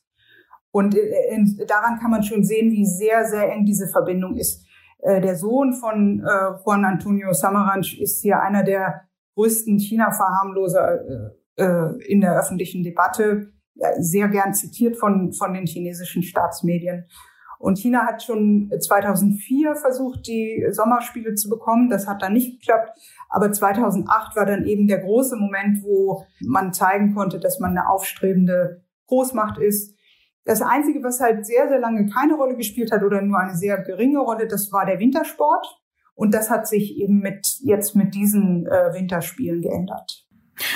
Und 0.72 0.96
äh, 0.96 1.34
in, 1.34 1.60
daran 1.68 2.00
kann 2.00 2.12
man 2.12 2.24
schon 2.24 2.44
sehen, 2.44 2.72
wie 2.72 2.86
sehr, 2.86 3.26
sehr 3.26 3.52
eng 3.52 3.66
diese 3.66 3.88
Verbindung 3.88 4.36
ist. 4.36 4.66
Äh, 5.00 5.22
der 5.22 5.36
Sohn 5.36 5.74
von 5.74 6.20
äh, 6.20 6.64
Juan 6.64 6.86
Antonio 6.86 7.34
Samaranch 7.34 8.00
ist 8.00 8.22
hier 8.22 8.42
einer 8.42 8.64
der 8.64 9.02
größten 9.36 9.80
China-Verharmloser 9.80 11.00
äh, 11.58 11.64
äh, 11.64 12.12
in 12.12 12.22
der 12.22 12.38
öffentlichen 12.38 12.84
Debatte, 12.84 13.54
sehr 13.98 14.28
gern 14.28 14.54
zitiert 14.54 14.98
von, 14.98 15.32
von 15.32 15.54
den 15.54 15.66
chinesischen 15.66 16.22
Staatsmedien. 16.22 17.06
Und 17.60 17.78
China 17.78 18.06
hat 18.06 18.24
schon 18.24 18.72
2004 18.78 19.76
versucht, 19.76 20.28
die 20.28 20.66
Sommerspiele 20.72 21.36
zu 21.36 21.50
bekommen. 21.50 21.90
Das 21.90 22.08
hat 22.08 22.22
dann 22.22 22.34
nicht 22.34 22.60
geklappt. 22.62 22.98
Aber 23.28 23.52
2008 23.52 24.36
war 24.38 24.46
dann 24.46 24.66
eben 24.66 24.88
der 24.88 25.00
große 25.00 25.36
Moment, 25.36 25.84
wo 25.84 26.26
man 26.40 26.74
zeigen 26.74 27.14
konnte, 27.14 27.38
dass 27.40 27.60
man 27.60 27.72
eine 27.72 27.90
aufstrebende 27.90 28.82
Großmacht 29.08 29.58
ist. 29.58 29.94
Das 30.50 30.64
Einzige, 30.64 31.04
was 31.04 31.20
halt 31.20 31.46
sehr, 31.46 31.68
sehr 31.68 31.78
lange 31.78 32.10
keine 32.10 32.34
Rolle 32.34 32.56
gespielt 32.56 32.92
hat 32.92 33.04
oder 33.04 33.22
nur 33.22 33.38
eine 33.38 33.56
sehr 33.56 33.78
geringe 33.84 34.18
Rolle, 34.18 34.48
das 34.48 34.72
war 34.72 34.84
der 34.84 34.98
Wintersport. 34.98 35.64
Und 36.16 36.34
das 36.34 36.50
hat 36.50 36.68
sich 36.68 36.98
eben 36.98 37.20
mit, 37.20 37.60
jetzt 37.62 37.96
mit 37.96 38.16
diesen 38.16 38.66
äh, 38.66 38.92
Winterspielen 38.92 39.62
geändert. 39.62 40.26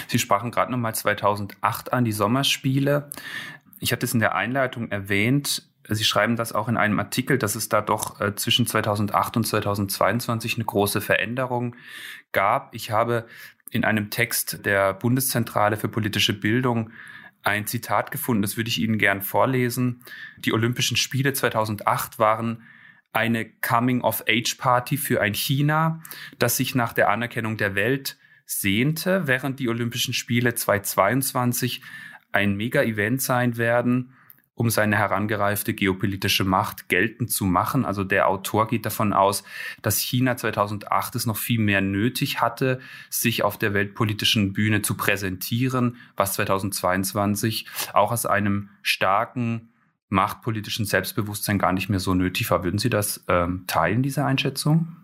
Sie 0.07 0.19
sprachen 0.19 0.51
gerade 0.51 0.71
nochmal 0.71 0.93
2008 0.93 1.91
an, 1.91 2.05
die 2.05 2.11
Sommerspiele. 2.11 3.09
Ich 3.79 3.91
hatte 3.91 4.05
es 4.05 4.13
in 4.13 4.19
der 4.19 4.35
Einleitung 4.35 4.91
erwähnt. 4.91 5.67
Sie 5.89 6.03
schreiben 6.03 6.35
das 6.35 6.53
auch 6.53 6.69
in 6.69 6.77
einem 6.77 6.99
Artikel, 6.99 7.39
dass 7.39 7.55
es 7.55 7.67
da 7.67 7.81
doch 7.81 8.21
äh, 8.21 8.35
zwischen 8.35 8.67
2008 8.67 9.37
und 9.37 9.47
2022 9.47 10.53
eine 10.57 10.65
große 10.65 11.01
Veränderung 11.01 11.75
gab. 12.31 12.75
Ich 12.75 12.91
habe 12.91 13.25
in 13.71 13.85
einem 13.85 14.11
Text 14.11 14.67
der 14.67 14.93
Bundeszentrale 14.93 15.77
für 15.77 15.87
politische 15.87 16.39
Bildung 16.39 16.91
ein 17.43 17.67
Zitat 17.67 18.12
gefunden, 18.12 18.41
das 18.41 18.57
würde 18.57 18.69
ich 18.69 18.79
Ihnen 18.79 18.97
gern 18.97 19.21
vorlesen. 19.21 20.03
Die 20.38 20.53
Olympischen 20.53 20.97
Spiele 20.97 21.33
2008 21.33 22.17
waren 22.19 22.63
eine 23.12 23.45
Coming-of-Age-Party 23.45 24.97
für 24.97 25.21
ein 25.21 25.33
China, 25.33 26.01
das 26.39 26.57
sich 26.57 26.73
nach 26.73 26.93
der 26.93 27.09
Anerkennung 27.09 27.57
der 27.57 27.75
Welt 27.75 28.17
sehnte, 28.45 29.27
während 29.27 29.59
die 29.59 29.69
Olympischen 29.69 30.13
Spiele 30.13 30.55
2022 30.55 31.81
ein 32.31 32.55
Mega-Event 32.55 33.21
sein 33.21 33.57
werden, 33.57 34.13
um 34.55 34.69
seine 34.69 34.98
herangereifte 34.98 35.74
geopolitische 35.74 36.43
Macht 36.43 36.88
geltend 36.89 37.31
zu 37.31 37.45
machen. 37.45 37.86
Also 37.86 38.03
der 38.03 38.27
Autor 38.27 38.67
geht 38.67 38.86
davon 38.86 39.13
aus, 39.13 39.43
dass 39.81 39.98
China 39.98 40.38
2008 40.38 41.15
es 41.15 41.25
noch 41.25 41.38
viel 41.38 41.60
mehr 41.60 41.81
nötig 41.81 42.41
hatte, 42.41 42.79
sich 43.10 43.43
auf 43.43 43.57
der 43.57 43.74
weltpolitischen 43.74 44.53
Bühne 44.53 44.81
zu 44.81 44.95
präsentieren, 44.95 45.98
was 46.15 46.33
2022 46.33 47.67
auch 47.93 48.12
aus 48.12 48.25
einem 48.25 48.69
starken 48.81 49.69
machtpolitischen 50.10 50.86
Selbstbewusstsein 50.86 51.57
gar 51.57 51.74
nicht 51.74 51.89
mehr 51.89 52.00
so 52.00 52.13
nötig 52.13 52.51
war. 52.51 52.63
Würden 52.63 52.77
Sie 52.77 52.91
das 52.91 53.25
ähm, 53.27 53.63
teilen, 53.65 54.03
diese 54.03 54.24
Einschätzung? 54.24 54.95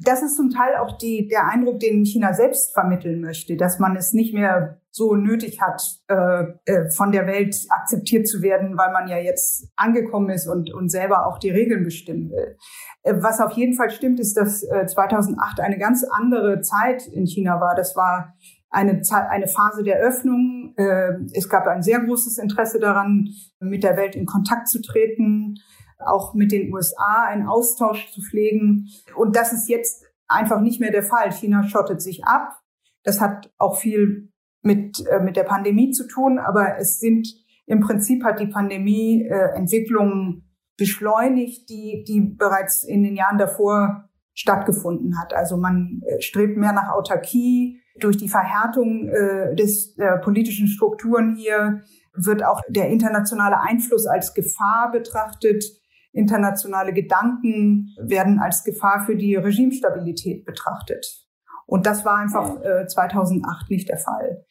das 0.00 0.22
ist 0.22 0.36
zum 0.36 0.50
Teil 0.50 0.76
auch 0.76 0.98
die, 0.98 1.28
der 1.28 1.48
Eindruck, 1.48 1.80
den 1.80 2.04
China 2.04 2.34
selbst 2.34 2.74
vermitteln 2.74 3.20
möchte, 3.20 3.56
dass 3.56 3.78
man 3.78 3.96
es 3.96 4.12
nicht 4.12 4.34
mehr 4.34 4.80
so 4.96 5.14
nötig 5.14 5.60
hat, 5.60 5.82
äh, 6.08 6.44
äh, 6.64 6.90
von 6.90 7.12
der 7.12 7.26
Welt 7.26 7.54
akzeptiert 7.68 8.26
zu 8.26 8.40
werden, 8.40 8.78
weil 8.78 8.92
man 8.92 9.08
ja 9.08 9.18
jetzt 9.18 9.68
angekommen 9.76 10.30
ist 10.30 10.46
und, 10.46 10.72
und 10.72 10.88
selber 10.88 11.26
auch 11.26 11.38
die 11.38 11.50
Regeln 11.50 11.84
bestimmen 11.84 12.30
will. 12.30 12.56
Äh, 13.02 13.16
was 13.20 13.42
auf 13.42 13.52
jeden 13.52 13.74
Fall 13.74 13.90
stimmt, 13.90 14.18
ist, 14.20 14.38
dass 14.38 14.62
äh, 14.62 14.86
2008 14.86 15.60
eine 15.60 15.76
ganz 15.76 16.02
andere 16.02 16.62
Zeit 16.62 17.06
in 17.08 17.26
China 17.26 17.60
war. 17.60 17.74
Das 17.74 17.94
war 17.94 18.32
eine, 18.70 19.02
Zeit, 19.02 19.28
eine 19.28 19.48
Phase 19.48 19.82
der 19.82 19.98
Öffnung. 19.98 20.72
Äh, 20.78 21.12
es 21.34 21.50
gab 21.50 21.66
ein 21.66 21.82
sehr 21.82 22.00
großes 22.00 22.38
Interesse 22.38 22.80
daran, 22.80 23.28
mit 23.60 23.84
der 23.84 23.98
Welt 23.98 24.16
in 24.16 24.24
Kontakt 24.24 24.68
zu 24.68 24.80
treten 24.80 25.56
auch 25.98 26.34
mit 26.34 26.52
den 26.52 26.74
USA 26.74 27.24
einen 27.24 27.48
Austausch 27.48 28.12
zu 28.12 28.20
pflegen. 28.20 28.90
Und 29.16 29.34
das 29.34 29.54
ist 29.54 29.66
jetzt 29.66 30.04
einfach 30.28 30.60
nicht 30.60 30.78
mehr 30.78 30.90
der 30.90 31.02
Fall. 31.02 31.32
China 31.32 31.62
schottet 31.62 32.02
sich 32.02 32.24
ab. 32.24 32.60
Das 33.02 33.18
hat 33.18 33.50
auch 33.56 33.78
viel 33.78 34.30
mit, 34.66 35.06
äh, 35.06 35.20
mit 35.20 35.36
der 35.36 35.44
Pandemie 35.44 35.92
zu 35.92 36.06
tun, 36.06 36.38
aber 36.38 36.76
es 36.78 37.00
sind 37.00 37.26
im 37.66 37.80
Prinzip 37.80 38.24
hat 38.24 38.38
die 38.38 38.46
Pandemie 38.46 39.24
äh, 39.24 39.56
Entwicklungen 39.56 40.44
beschleunigt, 40.76 41.68
die, 41.68 42.04
die 42.06 42.20
bereits 42.20 42.84
in 42.84 43.02
den 43.02 43.16
Jahren 43.16 43.38
davor 43.38 44.08
stattgefunden 44.34 45.18
hat. 45.18 45.34
Also 45.34 45.56
man 45.56 46.02
äh, 46.06 46.20
strebt 46.20 46.56
mehr 46.56 46.72
nach 46.72 46.90
Autarkie. 46.90 47.80
Durch 47.98 48.18
die 48.18 48.28
Verhärtung 48.28 49.08
äh, 49.08 49.54
des 49.56 49.96
äh, 49.96 50.18
politischen 50.18 50.68
Strukturen 50.68 51.34
hier 51.34 51.82
wird 52.14 52.44
auch 52.44 52.60
der 52.68 52.88
internationale 52.88 53.60
Einfluss 53.60 54.06
als 54.06 54.34
Gefahr 54.34 54.90
betrachtet. 54.92 55.64
Internationale 56.12 56.92
Gedanken 56.92 57.94
werden 57.98 58.38
als 58.38 58.64
Gefahr 58.64 59.04
für 59.06 59.16
die 59.16 59.34
Regimestabilität 59.34 60.44
betrachtet. 60.44 61.25
Und 61.66 61.84
das 61.84 62.04
war 62.04 62.18
einfach 62.18 62.62
äh, 62.62 62.86
2008 62.86 63.70
nicht 63.70 63.88
der 63.88 63.98
Fall. 63.98 64.44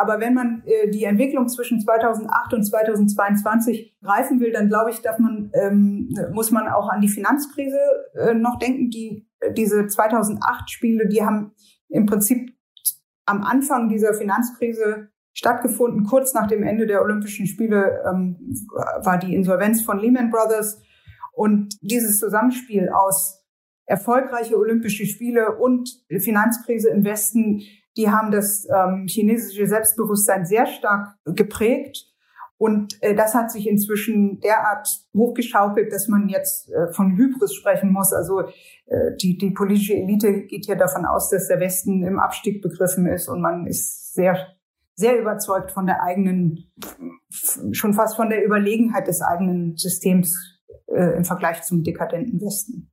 Aber 0.00 0.20
wenn 0.20 0.32
man 0.32 0.62
äh, 0.64 0.90
die 0.90 1.04
Entwicklung 1.04 1.48
zwischen 1.48 1.80
2008 1.80 2.54
und 2.54 2.64
2022 2.64 3.98
greifen 4.02 4.40
will, 4.40 4.52
dann 4.52 4.68
glaube 4.68 4.90
ich, 4.90 5.02
darf 5.02 5.18
man, 5.18 5.50
ähm, 5.54 6.08
muss 6.32 6.50
man 6.50 6.68
auch 6.68 6.88
an 6.88 7.02
die 7.02 7.08
Finanzkrise 7.08 7.78
äh, 8.14 8.34
noch 8.34 8.58
denken. 8.58 8.88
Die, 8.88 9.28
diese 9.54 9.82
2008-Spiele, 9.82 11.08
die 11.08 11.22
haben 11.22 11.52
im 11.88 12.06
Prinzip 12.06 12.56
am 13.26 13.42
Anfang 13.42 13.90
dieser 13.90 14.14
Finanzkrise 14.14 15.08
stattgefunden. 15.34 16.04
Kurz 16.04 16.32
nach 16.32 16.46
dem 16.46 16.62
Ende 16.62 16.86
der 16.86 17.02
Olympischen 17.02 17.46
Spiele 17.46 18.02
ähm, 18.10 18.36
war 19.02 19.18
die 19.18 19.34
Insolvenz 19.34 19.82
von 19.82 19.98
Lehman 19.98 20.30
Brothers. 20.30 20.80
Und 21.34 21.76
dieses 21.82 22.18
Zusammenspiel 22.18 22.88
aus 22.88 23.41
erfolgreiche 23.86 24.56
Olympische 24.56 25.06
Spiele 25.06 25.56
und 25.56 26.04
Finanzkrise 26.08 26.90
im 26.90 27.04
Westen, 27.04 27.62
die 27.96 28.10
haben 28.10 28.30
das 28.30 28.66
ähm, 28.74 29.06
chinesische 29.06 29.66
Selbstbewusstsein 29.66 30.46
sehr 30.46 30.66
stark 30.66 31.14
geprägt. 31.24 32.08
Und 32.56 33.02
äh, 33.02 33.14
das 33.14 33.34
hat 33.34 33.50
sich 33.50 33.68
inzwischen 33.68 34.38
derart 34.40 34.88
hochgeschaukelt, 35.14 35.92
dass 35.92 36.06
man 36.06 36.28
jetzt 36.28 36.70
äh, 36.70 36.92
von 36.92 37.16
Hybris 37.16 37.54
sprechen 37.54 37.92
muss. 37.92 38.12
Also 38.12 38.42
äh, 38.86 39.16
die, 39.20 39.36
die 39.36 39.50
politische 39.50 39.94
Elite 39.94 40.42
geht 40.46 40.66
ja 40.66 40.76
davon 40.76 41.04
aus, 41.04 41.28
dass 41.28 41.48
der 41.48 41.58
Westen 41.58 42.04
im 42.04 42.20
Abstieg 42.20 42.62
begriffen 42.62 43.06
ist 43.06 43.28
und 43.28 43.40
man 43.40 43.66
ist 43.66 44.14
sehr, 44.14 44.38
sehr 44.94 45.20
überzeugt 45.20 45.72
von 45.72 45.86
der 45.86 46.02
eigenen, 46.02 46.70
schon 47.72 47.94
fast 47.94 48.14
von 48.14 48.30
der 48.30 48.44
Überlegenheit 48.44 49.08
des 49.08 49.22
eigenen 49.22 49.76
Systems 49.76 50.62
äh, 50.86 51.16
im 51.16 51.24
Vergleich 51.24 51.62
zum 51.62 51.82
dekadenten 51.82 52.40
Westen. 52.40 52.91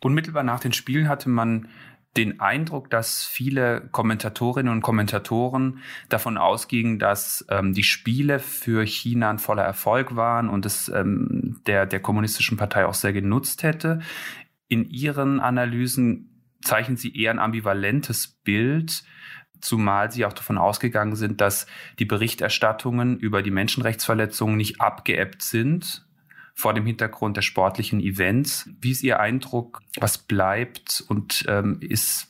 Unmittelbar 0.00 0.42
nach 0.42 0.60
den 0.60 0.72
Spielen 0.72 1.08
hatte 1.08 1.28
man 1.28 1.68
den 2.16 2.40
Eindruck, 2.40 2.90
dass 2.90 3.24
viele 3.24 3.88
Kommentatorinnen 3.90 4.70
und 4.70 4.82
Kommentatoren 4.82 5.78
davon 6.08 6.36
ausgingen, 6.36 6.98
dass 6.98 7.44
ähm, 7.48 7.72
die 7.72 7.84
Spiele 7.84 8.38
für 8.38 8.84
China 8.84 9.30
ein 9.30 9.38
voller 9.38 9.62
Erfolg 9.62 10.14
waren 10.14 10.50
und 10.50 10.66
es 10.66 10.88
ähm, 10.88 11.60
der, 11.66 11.86
der 11.86 12.00
kommunistischen 12.00 12.58
Partei 12.58 12.84
auch 12.86 12.94
sehr 12.94 13.14
genutzt 13.14 13.62
hätte. 13.62 14.00
In 14.68 14.84
ihren 14.84 15.40
Analysen 15.40 16.28
zeichnen 16.62 16.96
sie 16.96 17.16
eher 17.16 17.30
ein 17.30 17.38
ambivalentes 17.38 18.28
Bild, 18.28 19.04
zumal 19.60 20.12
sie 20.12 20.26
auch 20.26 20.32
davon 20.34 20.58
ausgegangen 20.58 21.16
sind, 21.16 21.40
dass 21.40 21.66
die 21.98 22.04
Berichterstattungen 22.04 23.18
über 23.18 23.42
die 23.42 23.50
Menschenrechtsverletzungen 23.50 24.56
nicht 24.56 24.80
abgeebbt 24.80 25.42
sind, 25.42 26.06
vor 26.54 26.74
dem 26.74 26.86
Hintergrund 26.86 27.36
der 27.36 27.42
sportlichen 27.42 28.00
Events. 28.00 28.68
Wie 28.80 28.90
ist 28.90 29.02
Ihr 29.02 29.20
Eindruck? 29.20 29.80
Was 29.98 30.18
bleibt 30.18 31.04
und 31.08 31.44
ähm, 31.48 31.78
ist, 31.80 32.28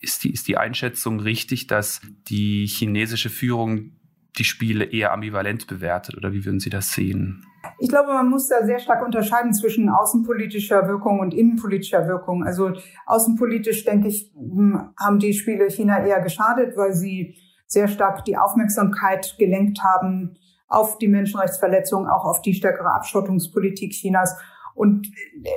ist, 0.00 0.24
die, 0.24 0.32
ist 0.32 0.48
die 0.48 0.56
Einschätzung 0.56 1.20
richtig, 1.20 1.66
dass 1.66 2.00
die 2.28 2.66
chinesische 2.66 3.30
Führung 3.30 3.92
die 4.38 4.44
Spiele 4.44 4.84
eher 4.84 5.12
ambivalent 5.12 5.66
bewertet 5.66 6.16
oder 6.16 6.32
wie 6.32 6.44
würden 6.44 6.60
Sie 6.60 6.70
das 6.70 6.92
sehen? 6.92 7.44
Ich 7.78 7.88
glaube, 7.88 8.12
man 8.12 8.28
muss 8.28 8.48
da 8.48 8.64
sehr 8.64 8.78
stark 8.78 9.04
unterscheiden 9.04 9.52
zwischen 9.52 9.88
außenpolitischer 9.88 10.88
Wirkung 10.88 11.20
und 11.20 11.34
innenpolitischer 11.34 12.06
Wirkung. 12.08 12.44
Also 12.44 12.72
außenpolitisch, 13.06 13.84
denke 13.84 14.08
ich, 14.08 14.32
hm, 14.34 14.90
haben 14.98 15.18
die 15.18 15.32
Spiele 15.32 15.70
China 15.70 16.04
eher 16.04 16.20
geschadet, 16.20 16.76
weil 16.76 16.92
sie 16.92 17.36
sehr 17.66 17.88
stark 17.88 18.24
die 18.24 18.36
Aufmerksamkeit 18.36 19.36
gelenkt 19.38 19.82
haben 19.82 20.36
auf 20.72 20.98
die 20.98 21.08
Menschenrechtsverletzungen, 21.08 22.08
auch 22.08 22.24
auf 22.24 22.42
die 22.42 22.54
stärkere 22.54 22.94
Abschottungspolitik 22.94 23.92
Chinas. 23.92 24.36
Und 24.74 25.08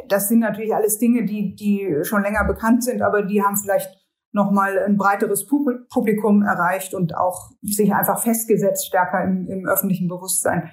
das 0.09 0.27
sind 0.27 0.39
natürlich 0.39 0.75
alles 0.75 0.97
Dinge, 0.97 1.25
die, 1.25 1.55
die 1.55 2.03
schon 2.03 2.21
länger 2.21 2.43
bekannt 2.45 2.83
sind, 2.83 3.01
aber 3.01 3.23
die 3.23 3.41
haben 3.41 3.55
vielleicht 3.55 3.89
nochmal 4.33 4.77
ein 4.79 4.97
breiteres 4.97 5.47
Publikum 5.47 6.43
erreicht 6.43 6.93
und 6.93 7.15
auch 7.15 7.51
sich 7.61 7.93
einfach 7.93 8.21
festgesetzt 8.21 8.85
stärker 8.85 9.23
im, 9.23 9.47
im 9.47 9.65
öffentlichen 9.65 10.09
Bewusstsein. 10.09 10.71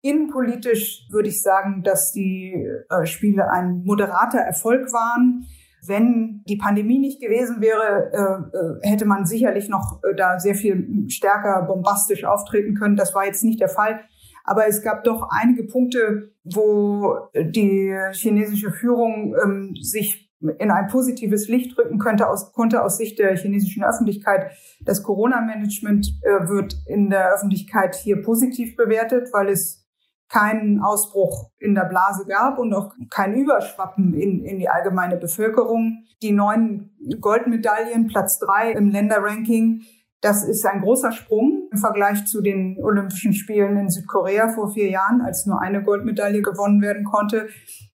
Innenpolitisch 0.00 1.06
würde 1.10 1.28
ich 1.28 1.42
sagen, 1.42 1.82
dass 1.82 2.12
die 2.12 2.66
äh, 2.88 3.04
Spiele 3.04 3.50
ein 3.50 3.82
moderater 3.84 4.38
Erfolg 4.38 4.92
waren. 4.92 5.46
Wenn 5.86 6.42
die 6.48 6.56
Pandemie 6.56 6.98
nicht 6.98 7.20
gewesen 7.20 7.60
wäre, 7.60 8.10
äh, 8.12 8.86
äh, 8.86 8.90
hätte 8.90 9.04
man 9.04 9.26
sicherlich 9.26 9.68
noch 9.68 10.00
äh, 10.02 10.14
da 10.14 10.38
sehr 10.38 10.54
viel 10.54 11.08
stärker 11.08 11.62
bombastisch 11.62 12.24
auftreten 12.24 12.74
können. 12.74 12.96
Das 12.96 13.14
war 13.14 13.26
jetzt 13.26 13.44
nicht 13.44 13.60
der 13.60 13.68
Fall. 13.68 14.00
Aber 14.44 14.66
es 14.66 14.82
gab 14.82 15.04
doch 15.04 15.28
einige 15.30 15.64
Punkte, 15.64 16.34
wo 16.44 17.16
die 17.34 17.96
chinesische 18.12 18.72
Führung 18.72 19.34
ähm, 19.42 19.74
sich 19.80 20.24
in 20.58 20.70
ein 20.70 20.88
positives 20.88 21.48
Licht 21.48 21.76
rücken 21.78 21.98
könnte 21.98 22.28
aus, 22.28 22.52
konnte 22.52 22.82
aus 22.82 22.98
Sicht 22.98 23.18
der 23.18 23.36
chinesischen 23.36 23.84
Öffentlichkeit. 23.84 24.52
Das 24.82 25.02
Corona-Management 25.02 26.20
äh, 26.22 26.48
wird 26.48 26.76
in 26.86 27.10
der 27.10 27.32
Öffentlichkeit 27.32 27.94
hier 27.94 28.22
positiv 28.22 28.76
bewertet, 28.76 29.28
weil 29.32 29.48
es 29.48 29.83
keinen 30.28 30.80
Ausbruch 30.80 31.50
in 31.58 31.74
der 31.74 31.84
Blase 31.84 32.26
gab 32.26 32.58
und 32.58 32.72
auch 32.74 32.92
kein 33.10 33.34
Überschwappen 33.34 34.14
in, 34.14 34.44
in 34.44 34.58
die 34.58 34.68
allgemeine 34.68 35.16
Bevölkerung. 35.16 36.04
Die 36.22 36.32
neun 36.32 36.90
Goldmedaillen, 37.20 38.06
Platz 38.06 38.38
drei 38.38 38.72
im 38.72 38.88
Länderranking, 38.88 39.82
das 40.24 40.42
ist 40.42 40.64
ein 40.64 40.80
großer 40.80 41.12
Sprung 41.12 41.68
im 41.70 41.76
Vergleich 41.76 42.24
zu 42.24 42.40
den 42.40 42.78
Olympischen 42.82 43.34
Spielen 43.34 43.76
in 43.76 43.90
Südkorea 43.90 44.48
vor 44.54 44.72
vier 44.72 44.88
Jahren, 44.88 45.20
als 45.20 45.44
nur 45.44 45.60
eine 45.60 45.82
Goldmedaille 45.82 46.40
gewonnen 46.40 46.80
werden 46.80 47.04
konnte. 47.04 47.48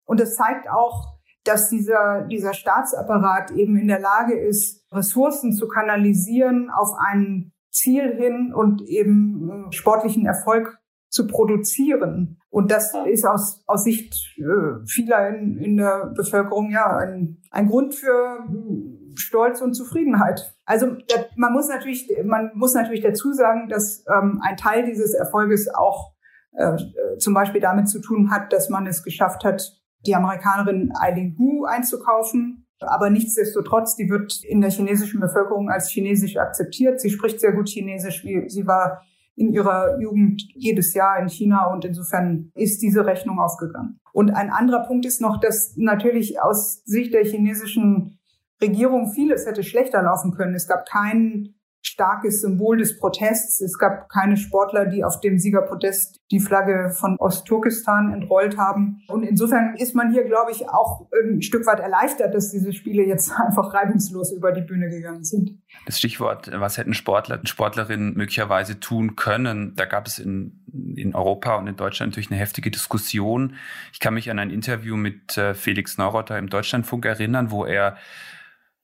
Und 0.05 0.21
es 0.21 0.37
zeigt 0.37 0.71
auch, 0.71 1.19
dass 1.43 1.69
dieser, 1.71 2.29
dieser 2.31 2.55
Staatsapparat 2.55 3.51
eben 3.51 3.77
in 3.77 3.89
der 3.89 3.99
Lage 3.99 4.39
ist, 4.39 4.87
Ressourcen 4.93 5.53
zu 5.53 5.67
kanalisieren 5.67 6.71
auf 6.71 6.91
ein 7.05 7.51
Ziel 7.73 8.15
hin 8.17 8.53
und 8.55 8.83
eben 8.83 9.69
äh, 9.69 9.73
sportlichen 9.73 10.25
Erfolg 10.25 10.79
zu 11.11 11.27
produzieren. 11.27 12.39
Und 12.51 12.71
das 12.71 12.93
ist 13.07 13.27
aus, 13.27 13.63
aus 13.67 13.85
Sicht 13.85 14.15
äh, 14.39 14.87
vieler 14.87 15.29
in, 15.29 15.59
in 15.59 15.77
der 15.77 16.13
Bevölkerung 16.17 16.71
ja 16.71 16.97
ein, 16.97 17.43
ein 17.51 17.69
Grund 17.69 17.95
für 17.95 18.39
äh, 18.49 19.17
Stolz 19.17 19.61
und 19.61 19.75
Zufriedenheit. 19.75 20.57
Also 20.65 20.97
da, 21.09 21.17
man 21.37 21.53
muss 21.53 21.69
natürlich, 21.69 22.11
man 22.25 22.53
muss 22.55 22.75
natürlich 22.75 23.03
dazu 23.03 23.33
sagen, 23.33 23.69
dass 23.69 24.05
ähm, 24.09 24.41
ein 24.43 24.57
Teil 24.57 24.85
dieses 24.85 25.13
Erfolges 25.13 25.69
auch 25.75 26.13
äh, 26.53 26.77
zum 27.19 27.35
Beispiel 27.35 27.61
damit 27.61 27.89
zu 27.89 28.01
tun 28.01 28.31
hat, 28.31 28.53
dass 28.53 28.69
man 28.69 28.87
es 28.87 29.03
geschafft 29.03 29.45
hat, 29.45 29.81
die 30.07 30.15
Amerikanerin 30.15 30.93
Eileen 30.99 31.35
Gu 31.35 31.65
einzukaufen. 31.65 32.67
Aber 32.79 33.11
nichtsdestotrotz, 33.11 33.97
die 33.97 34.09
wird 34.09 34.43
in 34.45 34.61
der 34.61 34.71
chinesischen 34.71 35.21
Bevölkerung 35.21 35.71
als 35.71 35.91
chinesisch 35.91 36.37
akzeptiert. 36.39 37.01
Sie 37.01 37.11
spricht 37.11 37.41
sehr 37.41 37.53
gut 37.53 37.69
Chinesisch. 37.69 38.23
Sie 38.23 38.67
war 38.67 39.03
in 39.41 39.55
ihrer 39.55 39.99
Jugend 39.99 40.43
jedes 40.55 40.93
Jahr 40.93 41.19
in 41.19 41.31
China 41.31 41.73
und 41.73 41.87
insofern 41.87 42.53
ist 42.55 42.83
diese 42.83 43.07
Rechnung 43.07 43.41
aufgegangen. 43.41 43.99
Und 44.13 44.31
ein 44.33 44.51
anderer 44.51 44.87
Punkt 44.87 45.07
ist 45.07 45.23
noch, 45.23 45.41
dass 45.41 45.73
natürlich 45.77 46.43
aus 46.43 46.85
Sicht 46.85 47.15
der 47.15 47.25
chinesischen 47.25 48.19
Regierung 48.61 49.11
vieles 49.13 49.47
hätte 49.47 49.63
schlechter 49.63 50.03
laufen 50.03 50.33
können. 50.33 50.55
Es 50.55 50.69
gab 50.69 50.85
keinen 50.85 51.55
starkes 51.83 52.43
Symbol 52.43 52.79
des 52.79 52.99
Protests. 52.99 53.61
Es 53.61 53.79
gab 53.79 54.09
keine 54.09 54.37
Sportler, 54.37 54.87
die 54.87 55.05
auf 55.05 55.21
dem 55.21 55.39
Siegerprotest 55.39 56.21
die 56.31 56.41
Flagge 56.41 56.91
von 56.91 57.17
Ostturkestan 57.19 58.13
entrollt 58.13 58.57
haben. 58.59 59.03
Und 59.09 59.23
insofern 59.23 59.75
ist 59.77 59.95
man 59.95 60.13
hier, 60.13 60.25
glaube 60.25 60.53
ich, 60.53 60.69
auch 60.69 61.09
ein 61.13 61.43
Stück 61.43 61.67
weit 61.67 61.81
erleichtert, 61.81 62.35
dass 62.35 62.51
diese 62.51 62.73
Spiele 62.73 63.05
jetzt 63.05 63.33
einfach 63.37 63.73
reibungslos 63.73 64.33
über 64.33 64.53
die 64.53 64.63
Bühne 64.63 64.91
gegangen 64.91 65.25
sind. 65.25 65.59
Das 65.87 65.99
Stichwort, 65.99 66.51
was 66.53 66.79
hätten 66.79 66.95
Sportler 66.95 67.39
und 67.39 67.49
Sportlerinnen 67.49 68.15
möglicherweise 68.15 68.79
tun 68.79 69.17
können, 69.17 69.75
da 69.75 69.87
gab 69.87 70.07
es 70.07 70.19
in, 70.19 70.65
in 70.97 71.15
Europa 71.15 71.57
und 71.57 71.67
in 71.67 71.77
Deutschland 71.77 72.13
natürlich 72.13 72.31
eine 72.31 72.41
heftige 72.41 72.71
Diskussion. 72.71 73.55
Ich 73.93 74.01
kann 74.01 74.15
mich 74.15 74.31
an 74.31 74.39
ein 74.39 74.51
Interview 74.51 74.97
mit 74.97 75.37
äh, 75.39 75.55
Felix 75.55 75.99
Neurotter 75.99 76.39
im 76.39 76.49
Deutschlandfunk 76.49 77.05
erinnern, 77.07 77.51
wo 77.51 77.65
er 77.65 77.97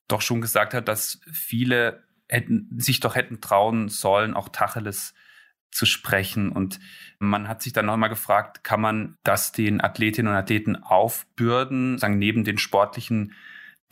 doch 0.08 0.20
schon 0.20 0.40
gesagt 0.40 0.74
hat, 0.74 0.88
dass 0.88 1.20
viele 1.32 2.05
hätten, 2.28 2.68
sich 2.76 3.00
doch 3.00 3.14
hätten 3.14 3.40
trauen 3.40 3.88
sollen, 3.88 4.34
auch 4.34 4.48
Tacheles 4.48 5.14
zu 5.70 5.86
sprechen. 5.86 6.50
Und 6.50 6.80
man 7.18 7.48
hat 7.48 7.62
sich 7.62 7.72
dann 7.72 7.86
nochmal 7.86 8.08
gefragt, 8.08 8.64
kann 8.64 8.80
man 8.80 9.16
das 9.22 9.52
den 9.52 9.82
Athletinnen 9.82 10.32
und 10.32 10.38
Athleten 10.38 10.76
aufbürden, 10.76 11.98
sagen, 11.98 12.18
neben 12.18 12.44
den 12.44 12.58
sportlichen 12.58 13.34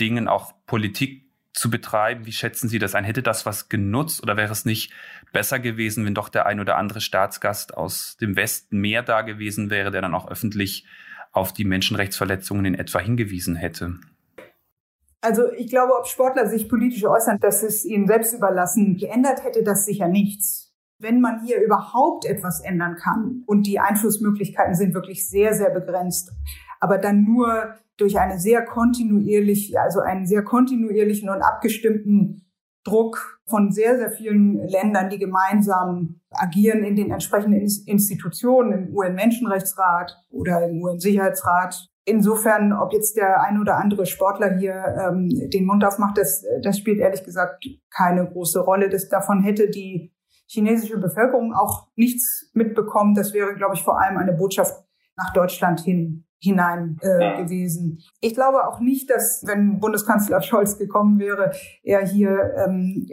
Dingen 0.00 0.28
auch 0.28 0.54
Politik 0.66 1.24
zu 1.52 1.70
betreiben? 1.70 2.26
Wie 2.26 2.32
schätzen 2.32 2.68
Sie 2.68 2.78
das 2.78 2.94
ein? 2.94 3.04
Hätte 3.04 3.22
das 3.22 3.46
was 3.46 3.68
genutzt 3.68 4.22
oder 4.22 4.36
wäre 4.36 4.52
es 4.52 4.64
nicht 4.64 4.92
besser 5.32 5.60
gewesen, 5.60 6.04
wenn 6.04 6.14
doch 6.14 6.28
der 6.28 6.46
ein 6.46 6.60
oder 6.60 6.76
andere 6.76 7.00
Staatsgast 7.00 7.76
aus 7.76 8.16
dem 8.16 8.36
Westen 8.36 8.78
mehr 8.78 9.02
da 9.02 9.22
gewesen 9.22 9.70
wäre, 9.70 9.90
der 9.90 10.02
dann 10.02 10.14
auch 10.14 10.28
öffentlich 10.28 10.86
auf 11.32 11.52
die 11.52 11.64
Menschenrechtsverletzungen 11.64 12.64
in 12.64 12.74
etwa 12.74 12.98
hingewiesen 12.98 13.56
hätte? 13.56 13.98
Also 15.24 15.50
ich 15.52 15.70
glaube, 15.70 15.94
ob 15.98 16.06
Sportler 16.06 16.46
sich 16.46 16.68
politisch 16.68 17.02
äußern, 17.02 17.38
das 17.40 17.62
ist 17.62 17.86
ihnen 17.86 18.06
selbst 18.06 18.34
überlassen. 18.34 18.98
Geändert 18.98 19.42
hätte 19.42 19.62
das 19.62 19.86
sicher 19.86 20.06
nichts. 20.06 20.74
Wenn 20.98 21.22
man 21.22 21.42
hier 21.46 21.62
überhaupt 21.64 22.26
etwas 22.26 22.60
ändern 22.60 22.96
kann 22.96 23.42
und 23.46 23.66
die 23.66 23.80
Einflussmöglichkeiten 23.80 24.74
sind 24.74 24.92
wirklich 24.92 25.26
sehr, 25.26 25.54
sehr 25.54 25.70
begrenzt, 25.70 26.30
aber 26.78 26.98
dann 26.98 27.24
nur 27.24 27.74
durch 27.96 28.18
eine 28.18 28.38
sehr 28.38 28.66
kontinuierlich, 28.66 29.78
also 29.80 30.00
einen 30.00 30.26
sehr 30.26 30.44
kontinuierlichen 30.44 31.30
und 31.30 31.40
abgestimmten 31.40 32.42
Druck 32.84 33.40
von 33.46 33.72
sehr, 33.72 33.96
sehr 33.96 34.10
vielen 34.10 34.58
Ländern, 34.68 35.08
die 35.08 35.18
gemeinsam 35.18 36.20
agieren 36.32 36.84
in 36.84 36.96
den 36.96 37.10
entsprechenden 37.10 37.62
Institutionen, 37.86 38.88
im 38.88 38.94
UN-Menschenrechtsrat 38.94 40.22
oder 40.28 40.68
im 40.68 40.82
UN-Sicherheitsrat 40.82 41.88
Insofern, 42.06 42.72
ob 42.72 42.92
jetzt 42.92 43.16
der 43.16 43.40
ein 43.42 43.58
oder 43.58 43.76
andere 43.78 44.04
Sportler 44.04 44.58
hier 44.58 44.74
ähm, 44.74 45.28
den 45.50 45.64
Mund 45.64 45.84
aufmacht, 45.84 46.18
das, 46.18 46.44
das 46.62 46.78
spielt 46.78 46.98
ehrlich 46.98 47.24
gesagt 47.24 47.64
keine 47.90 48.26
große 48.26 48.60
Rolle. 48.60 48.90
Das, 48.90 49.08
davon 49.08 49.42
hätte 49.42 49.70
die 49.70 50.12
chinesische 50.46 50.98
Bevölkerung 50.98 51.54
auch 51.54 51.88
nichts 51.96 52.50
mitbekommen. 52.52 53.14
Das 53.14 53.32
wäre, 53.32 53.54
glaube 53.54 53.74
ich, 53.74 53.82
vor 53.82 54.00
allem 54.00 54.18
eine 54.18 54.34
Botschaft 54.34 54.84
nach 55.16 55.32
Deutschland 55.32 55.80
hin 55.80 56.26
hinein 56.44 56.98
äh, 57.00 57.42
gewesen. 57.42 58.00
Ich 58.20 58.34
glaube 58.34 58.68
auch 58.68 58.80
nicht, 58.80 59.10
dass, 59.10 59.42
wenn 59.46 59.80
Bundeskanzler 59.80 60.42
Scholz 60.42 60.78
gekommen 60.78 61.18
wäre, 61.18 61.52
er 61.82 62.06
hier 62.06 62.54
ähm, 62.64 63.08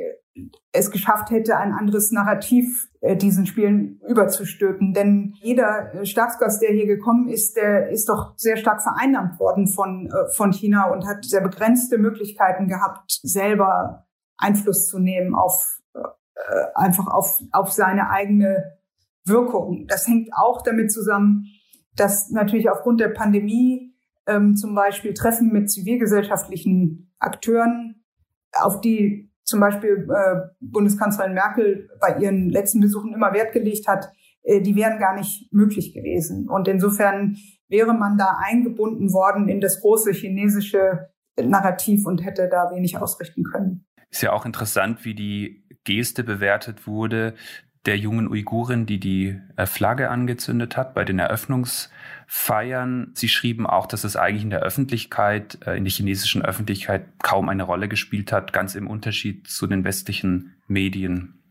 es 0.71 0.91
geschafft 0.91 1.29
hätte, 1.29 1.57
ein 1.57 1.73
anderes 1.73 2.11
Narrativ 2.11 2.89
äh, 3.01 3.15
diesen 3.17 3.45
Spielen 3.45 3.99
überzustülpen. 4.07 4.93
Denn 4.93 5.33
jeder 5.41 5.93
äh, 5.93 6.05
Staatsgast, 6.05 6.61
der 6.61 6.71
hier 6.71 6.87
gekommen 6.87 7.27
ist, 7.27 7.57
der 7.57 7.89
ist 7.89 8.07
doch 8.07 8.33
sehr 8.37 8.57
stark 8.57 8.81
vereinnahmt 8.81 9.39
worden 9.39 9.67
von, 9.67 10.07
äh, 10.07 10.31
von 10.31 10.53
China 10.53 10.91
und 10.91 11.07
hat 11.07 11.25
sehr 11.25 11.41
begrenzte 11.41 11.97
Möglichkeiten 11.97 12.67
gehabt, 12.67 13.19
selber 13.23 14.05
Einfluss 14.37 14.87
zu 14.87 14.99
nehmen 14.99 15.35
auf 15.35 15.77
einfach 16.73 17.05
auf, 17.05 17.39
auf 17.51 17.71
seine 17.71 18.09
eigene 18.09 18.79
Wirkung. 19.25 19.85
Das 19.87 20.07
hängt 20.07 20.29
auch 20.35 20.63
damit 20.63 20.91
zusammen, 20.91 21.45
dass 21.95 22.29
natürlich 22.29 22.69
aufgrund 22.69 22.99
der 22.99 23.09
Pandemie 23.09 23.93
ähm, 24.27 24.55
zum 24.55 24.75
Beispiel 24.75 25.13
Treffen 25.13 25.51
mit 25.51 25.69
zivilgesellschaftlichen 25.69 27.11
Akteuren, 27.19 28.03
auf 28.53 28.81
die 28.81 29.31
zum 29.43 29.59
Beispiel 29.59 30.07
äh, 30.09 30.35
Bundeskanzlerin 30.59 31.33
Merkel 31.33 31.89
bei 31.99 32.17
ihren 32.17 32.49
letzten 32.49 32.79
Besuchen 32.79 33.13
immer 33.13 33.33
Wert 33.33 33.53
gelegt 33.53 33.87
hat, 33.87 34.11
äh, 34.43 34.61
die 34.61 34.75
wären 34.75 34.99
gar 34.99 35.15
nicht 35.15 35.51
möglich 35.51 35.93
gewesen. 35.93 36.49
Und 36.49 36.67
insofern 36.67 37.37
wäre 37.67 37.93
man 37.93 38.17
da 38.17 38.37
eingebunden 38.41 39.11
worden 39.13 39.49
in 39.49 39.61
das 39.61 39.81
große 39.81 40.11
chinesische 40.11 41.09
Narrativ 41.41 42.05
und 42.05 42.23
hätte 42.23 42.49
da 42.49 42.71
wenig 42.71 42.97
ausrichten 42.97 43.43
können. 43.43 43.85
Ist 44.09 44.21
ja 44.21 44.33
auch 44.33 44.45
interessant, 44.45 45.05
wie 45.05 45.15
die 45.15 45.65
Geste 45.83 46.23
bewertet 46.23 46.85
wurde 46.85 47.33
der 47.85 47.97
jungen 47.97 48.27
Uigurin, 48.27 48.85
die 48.85 48.99
die 48.99 49.39
äh, 49.55 49.65
Flagge 49.65 50.09
angezündet 50.09 50.77
hat 50.77 50.93
bei 50.93 51.03
den 51.03 51.17
Eröffnungsfeiern. 51.19 53.11
Sie 53.15 53.27
schrieben 53.27 53.65
auch, 53.65 53.87
dass 53.87 54.03
es 54.03 54.15
eigentlich 54.15 54.43
in 54.43 54.51
der 54.51 54.61
Öffentlichkeit, 54.61 55.57
äh, 55.65 55.75
in 55.77 55.83
der 55.83 55.91
chinesischen 55.91 56.43
Öffentlichkeit 56.43 57.07
kaum 57.23 57.49
eine 57.49 57.63
Rolle 57.63 57.87
gespielt 57.87 58.31
hat, 58.31 58.53
ganz 58.53 58.75
im 58.75 58.87
Unterschied 58.87 59.47
zu 59.47 59.65
den 59.65 59.83
westlichen 59.83 60.61
Medien. 60.67 61.41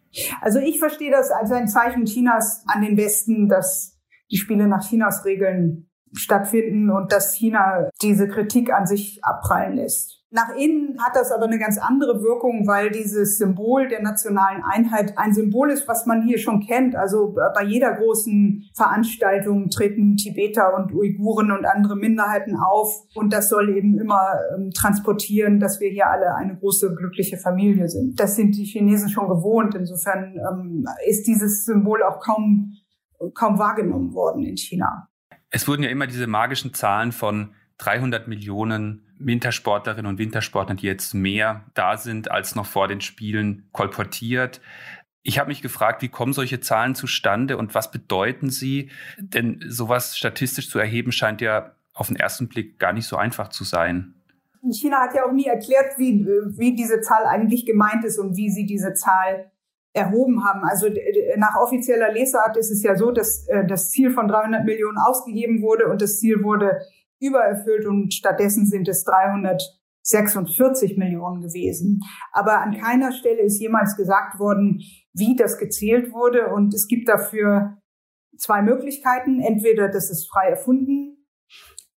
Also 0.40 0.60
ich 0.60 0.78
verstehe 0.78 1.10
das 1.10 1.30
als 1.30 1.50
ein 1.52 1.68
Zeichen 1.68 2.04
Chinas 2.04 2.64
an 2.66 2.82
den 2.82 2.96
Westen, 2.96 3.48
dass 3.48 3.98
die 4.30 4.36
Spiele 4.36 4.68
nach 4.68 4.88
Chinas 4.88 5.24
Regeln 5.24 5.89
stattfinden 6.12 6.90
und 6.90 7.12
dass 7.12 7.34
China 7.34 7.88
diese 8.02 8.28
Kritik 8.28 8.72
an 8.72 8.86
sich 8.86 9.24
abprallen 9.24 9.76
lässt. 9.76 10.20
Nach 10.32 10.54
innen 10.54 10.96
hat 11.00 11.16
das 11.16 11.32
aber 11.32 11.46
eine 11.46 11.58
ganz 11.58 11.76
andere 11.76 12.22
Wirkung, 12.22 12.64
weil 12.64 12.90
dieses 12.90 13.36
Symbol 13.36 13.88
der 13.88 14.00
nationalen 14.00 14.62
Einheit 14.62 15.18
ein 15.18 15.34
Symbol 15.34 15.70
ist, 15.70 15.88
was 15.88 16.06
man 16.06 16.22
hier 16.22 16.38
schon 16.38 16.60
kennt. 16.60 16.94
Also 16.94 17.34
bei 17.34 17.64
jeder 17.64 17.94
großen 17.94 18.70
Veranstaltung 18.76 19.70
treten 19.70 20.16
Tibeter 20.16 20.76
und 20.76 20.94
Uiguren 20.94 21.50
und 21.50 21.64
andere 21.64 21.96
Minderheiten 21.96 22.54
auf. 22.54 22.94
Und 23.16 23.32
das 23.32 23.48
soll 23.48 23.76
eben 23.76 23.98
immer 23.98 24.38
ähm, 24.54 24.70
transportieren, 24.70 25.58
dass 25.58 25.80
wir 25.80 25.90
hier 25.90 26.08
alle 26.08 26.36
eine 26.36 26.56
große 26.56 26.94
glückliche 26.94 27.36
Familie 27.36 27.88
sind. 27.88 28.20
Das 28.20 28.36
sind 28.36 28.54
die 28.54 28.64
Chinesen 28.64 29.08
schon 29.08 29.28
gewohnt. 29.28 29.74
Insofern 29.74 30.36
ähm, 30.36 30.86
ist 31.08 31.26
dieses 31.26 31.64
Symbol 31.64 32.04
auch 32.04 32.20
kaum, 32.20 32.76
kaum 33.34 33.58
wahrgenommen 33.58 34.14
worden 34.14 34.44
in 34.44 34.56
China. 34.56 35.09
Es 35.50 35.66
wurden 35.66 35.82
ja 35.82 35.90
immer 35.90 36.06
diese 36.06 36.26
magischen 36.26 36.74
Zahlen 36.74 37.12
von 37.12 37.54
300 37.78 38.28
Millionen 38.28 39.02
Wintersportlerinnen 39.18 40.06
und 40.06 40.18
Wintersportlern, 40.18 40.76
die 40.76 40.86
jetzt 40.86 41.14
mehr 41.14 41.64
da 41.74 41.96
sind 41.96 42.30
als 42.30 42.54
noch 42.54 42.66
vor 42.66 42.88
den 42.88 43.00
Spielen, 43.00 43.68
kolportiert. 43.72 44.60
Ich 45.22 45.38
habe 45.38 45.48
mich 45.48 45.60
gefragt, 45.60 46.00
wie 46.02 46.08
kommen 46.08 46.32
solche 46.32 46.60
Zahlen 46.60 46.94
zustande 46.94 47.56
und 47.58 47.74
was 47.74 47.90
bedeuten 47.90 48.50
sie? 48.50 48.90
Denn 49.18 49.62
sowas 49.68 50.16
statistisch 50.16 50.70
zu 50.70 50.78
erheben 50.78 51.12
scheint 51.12 51.40
ja 51.40 51.74
auf 51.92 52.06
den 52.06 52.16
ersten 52.16 52.48
Blick 52.48 52.78
gar 52.78 52.92
nicht 52.92 53.06
so 53.06 53.16
einfach 53.16 53.48
zu 53.48 53.64
sein. 53.64 54.14
China 54.72 55.02
hat 55.02 55.14
ja 55.14 55.24
auch 55.24 55.32
nie 55.32 55.46
erklärt, 55.46 55.98
wie, 55.98 56.24
wie 56.58 56.74
diese 56.74 57.00
Zahl 57.00 57.26
eigentlich 57.26 57.66
gemeint 57.66 58.04
ist 58.04 58.18
und 58.18 58.36
wie 58.36 58.50
sie 58.50 58.66
diese 58.66 58.94
Zahl 58.94 59.50
erhoben 59.92 60.44
haben. 60.44 60.62
Also 60.64 60.88
nach 61.36 61.56
offizieller 61.60 62.12
Lesart 62.12 62.56
ist 62.56 62.70
es 62.70 62.82
ja 62.82 62.96
so, 62.96 63.10
dass 63.10 63.46
äh, 63.48 63.66
das 63.66 63.90
Ziel 63.90 64.10
von 64.12 64.28
300 64.28 64.64
Millionen 64.64 64.98
ausgegeben 64.98 65.62
wurde 65.62 65.88
und 65.88 66.00
das 66.00 66.18
Ziel 66.18 66.42
wurde 66.44 66.80
übererfüllt 67.20 67.86
und 67.86 68.14
stattdessen 68.14 68.66
sind 68.66 68.88
es 68.88 69.04
346 69.04 70.96
Millionen 70.96 71.42
gewesen. 71.42 72.00
Aber 72.32 72.60
an 72.60 72.78
keiner 72.78 73.12
Stelle 73.12 73.42
ist 73.42 73.60
jemals 73.60 73.96
gesagt 73.96 74.38
worden, 74.38 74.80
wie 75.12 75.36
das 75.36 75.58
gezählt 75.58 76.12
wurde 76.12 76.52
und 76.54 76.72
es 76.72 76.86
gibt 76.86 77.08
dafür 77.08 77.78
zwei 78.38 78.62
Möglichkeiten. 78.62 79.40
Entweder 79.40 79.88
das 79.88 80.08
ist 80.10 80.30
frei 80.30 80.50
erfunden 80.50 81.26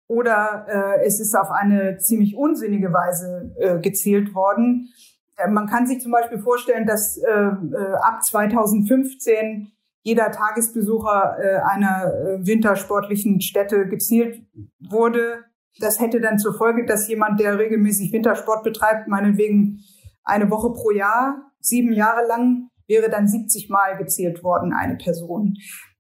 oder 0.08 0.66
äh, 0.68 1.06
es 1.06 1.20
ist 1.20 1.36
auf 1.36 1.50
eine 1.52 1.98
ziemlich 1.98 2.36
unsinnige 2.36 2.92
Weise 2.92 3.54
äh, 3.58 3.80
gezählt 3.80 4.34
worden. 4.34 4.90
Äh, 5.38 5.50
man 5.50 5.68
kann 5.68 5.88
sich 5.88 6.02
zum 6.02 6.12
Beispiel 6.12 6.40
vorstellen, 6.40 6.86
dass 6.86 7.18
äh, 7.18 7.32
äh 7.32 7.94
ab 8.02 8.24
2015 8.24 9.72
jeder 10.04 10.32
Tagesbesucher 10.32 11.38
äh, 11.40 11.60
einer 11.72 12.14
äh, 12.14 12.46
wintersportlichen 12.46 13.42
Stätte 13.42 13.88
gezielt 13.88 14.46
wurde. 14.80 15.46
Das 15.80 16.00
hätte 16.00 16.20
dann 16.20 16.38
zur 16.38 16.54
Folge, 16.54 16.86
dass 16.86 17.08
jemand, 17.08 17.40
der 17.40 17.58
regelmäßig 17.58 18.12
Wintersport 18.12 18.64
betreibt, 18.64 19.08
meinetwegen 19.08 19.80
eine 20.24 20.52
Woche 20.52 20.72
pro 20.74 20.92
Jahr, 20.92 21.52
sieben 21.60 21.94
Jahre 21.94 22.28
lang, 22.28 22.70
wäre 22.88 23.10
dann 23.10 23.28
70 23.28 23.70
Mal 23.70 23.98
gezählt 23.98 24.44
worden, 24.44 24.74
eine 24.74 24.98
Person. 24.98 25.56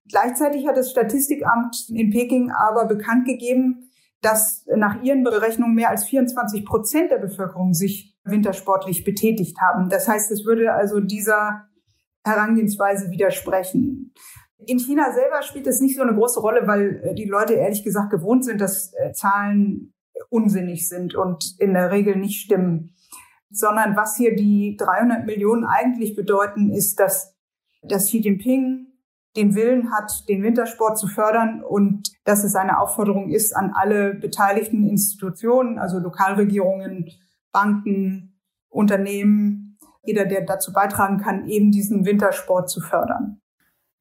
Gleichzeitig 0.10 0.68
hat 0.68 0.78
das 0.78 0.92
Statistikamt 0.92 1.88
in 1.90 2.12
Peking 2.12 2.52
aber 2.52 2.86
bekannt 2.86 3.26
gegeben, 3.26 3.90
dass 4.22 4.66
nach 4.76 5.02
ihren 5.02 5.24
Berechnungen 5.24 5.76
mehr 5.76 5.90
als 5.90 6.06
24 6.06 6.66
Prozent 6.66 7.12
der 7.12 7.18
Bevölkerung 7.18 7.74
sich 7.74 8.13
wintersportlich 8.26 9.04
betätigt 9.04 9.58
haben. 9.60 9.90
Das 9.90 10.08
heißt, 10.08 10.32
es 10.32 10.46
würde 10.46 10.74
also 10.74 11.00
dieser 11.00 11.68
Herangehensweise 12.24 13.12
widersprechen. 13.12 14.14
In 14.66 14.80
China 14.80 15.12
selber 15.12 15.42
spielt 15.42 15.68
es 15.68 15.82
nicht 15.82 15.96
so 15.96 16.04
eine 16.04 16.16
große 16.16 16.40
Rolle, 16.40 16.68
weil 16.68 17.02
äh, 17.04 17.14
die 17.14 17.26
Leute 17.26 17.54
ehrlich 17.54 17.84
gesagt 17.84 18.12
gewohnt 18.12 18.46
sind, 18.46 18.62
dass 18.62 18.94
äh, 18.94 19.12
Zahlen 19.12 19.94
unsinnig 20.30 20.88
sind 20.88 21.16
und 21.16 21.56
in 21.60 21.74
der 21.74 21.92
Regel 21.92 22.16
nicht 22.16 22.40
stimmen. 22.40 22.96
Sondern 23.50 23.96
was 23.96 24.16
hier 24.16 24.36
die 24.36 24.78
300 24.78 25.26
Millionen 25.26 25.66
eigentlich 25.66 26.16
bedeuten, 26.16 26.72
ist, 26.72 27.00
dass, 27.00 27.36
dass 27.84 28.08
Xi 28.08 28.20
Jinping 28.20 28.88
den 29.36 29.56
Willen 29.56 29.92
hat, 29.92 30.28
den 30.30 30.44
Wintersport 30.44 30.98
zu 30.98 31.08
fördern 31.08 31.64
und 31.64 32.12
dass 32.24 32.44
es 32.44 32.56
eine 32.56 32.80
Aufforderung 32.80 33.30
ist 33.30 33.56
an 33.56 33.72
alle 33.74 34.14
beteiligten 34.14 34.88
Institutionen, 34.88 35.80
also 35.80 36.00
Lokalregierungen, 36.00 37.10
Banken, 37.54 38.38
Unternehmen, 38.68 39.78
jeder, 40.04 40.26
der 40.26 40.42
dazu 40.42 40.74
beitragen 40.74 41.20
kann, 41.20 41.48
eben 41.48 41.72
diesen 41.72 42.06
Wintersport 42.06 42.70
zu 42.70 42.82
fördern. 42.82 43.40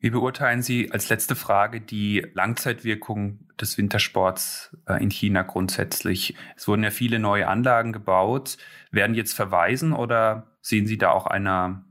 Wie 0.02 0.10
beurteilen 0.10 0.62
Sie 0.62 0.90
als 0.90 1.08
letzte 1.10 1.36
Frage 1.36 1.80
die 1.80 2.26
Langzeitwirkung 2.34 3.46
des 3.60 3.78
Wintersports 3.78 4.76
äh, 4.88 5.00
in 5.00 5.12
China 5.12 5.42
grundsätzlich? 5.42 6.34
Es 6.56 6.66
wurden 6.66 6.82
ja 6.82 6.90
viele 6.90 7.20
neue 7.20 7.46
Anlagen 7.46 7.92
gebaut. 7.92 8.58
Werden 8.90 9.14
jetzt 9.14 9.32
verweisen 9.32 9.92
oder 9.92 10.56
sehen 10.60 10.88
Sie 10.88 10.98
da 10.98 11.12
auch 11.12 11.26
einer, 11.26 11.84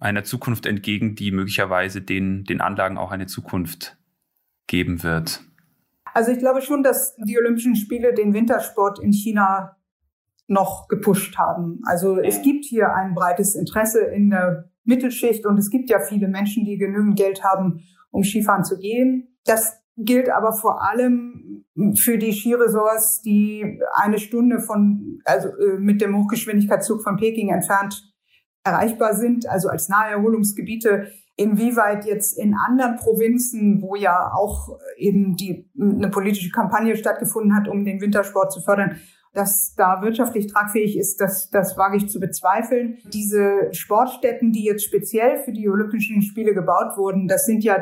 einer 0.00 0.24
Zukunft 0.24 0.66
entgegen, 0.66 1.14
die 1.14 1.30
möglicherweise 1.30 2.02
den, 2.02 2.42
den 2.42 2.60
Anlagen 2.60 2.98
auch 2.98 3.12
eine 3.12 3.26
Zukunft 3.26 3.96
geben 4.66 5.04
wird? 5.04 5.40
Also 6.14 6.32
ich 6.32 6.40
glaube 6.40 6.60
schon, 6.60 6.82
dass 6.82 7.14
die 7.18 7.38
Olympischen 7.38 7.76
Spiele 7.76 8.14
den 8.14 8.34
Wintersport 8.34 8.98
in 8.98 9.12
China 9.12 9.76
noch 10.48 10.88
gepusht 10.88 11.38
haben. 11.38 11.80
Also 11.84 12.18
es 12.18 12.42
gibt 12.42 12.64
hier 12.64 12.94
ein 12.94 13.14
breites 13.14 13.54
Interesse 13.54 14.00
in 14.00 14.30
der 14.30 14.70
Mittelschicht 14.84 15.46
und 15.46 15.58
es 15.58 15.70
gibt 15.70 15.90
ja 15.90 16.00
viele 16.00 16.28
Menschen, 16.28 16.64
die 16.64 16.78
genügend 16.78 17.16
Geld 17.16 17.44
haben, 17.44 17.84
um 18.10 18.24
Skifahren 18.24 18.64
zu 18.64 18.78
gehen. 18.78 19.36
Das 19.44 19.78
gilt 19.96 20.30
aber 20.30 20.52
vor 20.52 20.82
allem 20.82 21.64
für 21.96 22.18
die 22.18 22.32
Skiresorts, 22.32 23.20
die 23.20 23.80
eine 23.94 24.18
Stunde 24.18 24.60
von, 24.60 25.20
also 25.24 25.48
äh, 25.48 25.78
mit 25.78 26.00
dem 26.00 26.16
Hochgeschwindigkeitszug 26.16 27.02
von 27.02 27.16
Peking 27.16 27.50
entfernt 27.50 28.02
erreichbar 28.64 29.14
sind, 29.14 29.48
also 29.48 29.68
als 29.68 29.88
Naherholungsgebiete. 29.88 31.08
Inwieweit 31.36 32.04
jetzt 32.04 32.36
in 32.36 32.54
anderen 32.54 32.96
Provinzen, 32.96 33.80
wo 33.80 33.94
ja 33.94 34.32
auch 34.32 34.78
eben 34.96 35.36
die, 35.36 35.70
eine 35.78 36.08
politische 36.08 36.50
Kampagne 36.50 36.96
stattgefunden 36.96 37.54
hat, 37.54 37.68
um 37.68 37.84
den 37.84 38.00
Wintersport 38.00 38.52
zu 38.52 38.60
fördern, 38.60 38.96
dass 39.38 39.74
da 39.76 40.02
wirtschaftlich 40.02 40.52
tragfähig 40.52 40.98
ist, 40.98 41.20
das, 41.20 41.48
das 41.50 41.78
wage 41.78 41.96
ich 41.96 42.08
zu 42.08 42.18
bezweifeln. 42.18 42.98
Diese 43.12 43.72
Sportstätten, 43.72 44.50
die 44.50 44.64
jetzt 44.64 44.84
speziell 44.84 45.44
für 45.44 45.52
die 45.52 45.68
Olympischen 45.68 46.22
Spiele 46.22 46.54
gebaut 46.54 46.96
wurden, 46.96 47.28
das 47.28 47.44
sind 47.46 47.62
ja 47.62 47.76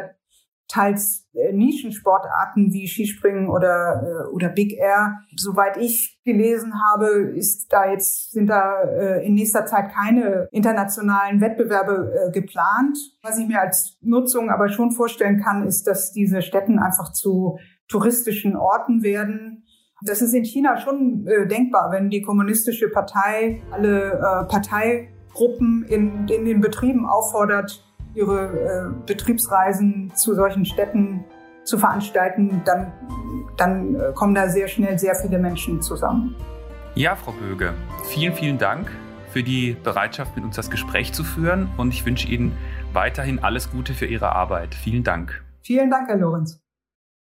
teils 0.69 1.27
äh, 1.33 1.53
Nischensportarten 1.53 2.73
wie 2.73 2.89
Skispringen 2.89 3.49
oder, 3.49 4.03
äh, 4.03 4.35
oder 4.35 4.49
Big 4.49 4.77
Air. 4.77 5.21
Soweit 5.37 5.77
ich 5.77 6.21
gelesen 6.25 6.75
habe, 6.91 7.07
ist 7.37 7.73
da 7.73 7.91
jetzt, 7.91 8.33
sind 8.33 8.49
da 8.49 8.83
äh, 8.83 9.25
in 9.25 9.35
nächster 9.35 9.65
Zeit 9.65 9.93
keine 9.93 10.49
internationalen 10.51 11.41
Wettbewerbe 11.41 12.13
äh, 12.13 12.33
geplant. 12.33 12.99
Was 13.23 13.39
ich 13.39 13.47
mir 13.47 13.61
als 13.61 13.97
Nutzung 14.03 14.51
aber 14.51 14.69
schon 14.69 14.91
vorstellen 14.91 15.41
kann, 15.41 15.67
ist, 15.67 15.87
dass 15.87 16.13
diese 16.13 16.43
Städten 16.43 16.79
einfach 16.79 17.13
zu 17.13 17.59
touristischen 17.89 18.57
Orten 18.57 19.03
werden 19.03 19.66
das 20.03 20.21
ist 20.23 20.35
in 20.35 20.45
China 20.45 20.77
schon 20.79 21.27
äh, 21.27 21.47
denkbar, 21.47 21.91
wenn 21.91 22.11
die 22.11 22.23
kommunistische 22.23 22.89
Partei 22.89 23.63
alle 23.71 24.13
äh, 24.13 24.45
Parteigruppen 24.45 25.85
in, 25.89 26.29
in 26.29 26.45
den 26.45 26.61
Betrieben 26.61 27.07
auffordert, 27.07 27.83
ihre 28.15 28.47
äh, 28.47 29.07
Betriebsreisen 29.07 30.13
zu 30.15 30.35
solchen 30.35 30.65
Städten 30.65 31.25
zu 31.65 31.79
veranstalten, 31.79 32.63
dann, 32.65 32.93
dann 33.57 33.95
äh, 33.95 34.13
kommen 34.15 34.35
da 34.35 34.49
sehr 34.49 34.69
schnell 34.69 34.99
sehr 34.99 35.15
viele 35.15 35.39
Menschen 35.39 35.83
zusammen. 35.83 36.37
Ja, 36.95 37.17
Frau 37.17 37.33
Böge, 37.33 37.75
vielen, 38.05 38.33
vielen 38.33 38.59
Dank 38.59 38.91
für 39.31 39.43
die 39.43 39.77
Bereitschaft, 39.83 40.37
mit 40.37 40.45
uns 40.45 40.57
das 40.57 40.71
Gespräch 40.71 41.13
zu 41.13 41.25
führen 41.25 41.69
und 41.77 41.93
ich 41.93 42.07
wünsche 42.07 42.29
Ihnen 42.29 42.57
weiterhin 42.93 43.39
alles 43.39 43.71
Gute 43.71 43.93
für 43.93 44.07
Ihre 44.07 44.33
Arbeit. 44.33 44.75
Vielen 44.75 45.05
Dank. 45.05 45.43
Vielen 45.61 45.91
Dank, 45.91 46.09
Herr 46.09 46.17
Lorenz. 46.17 46.66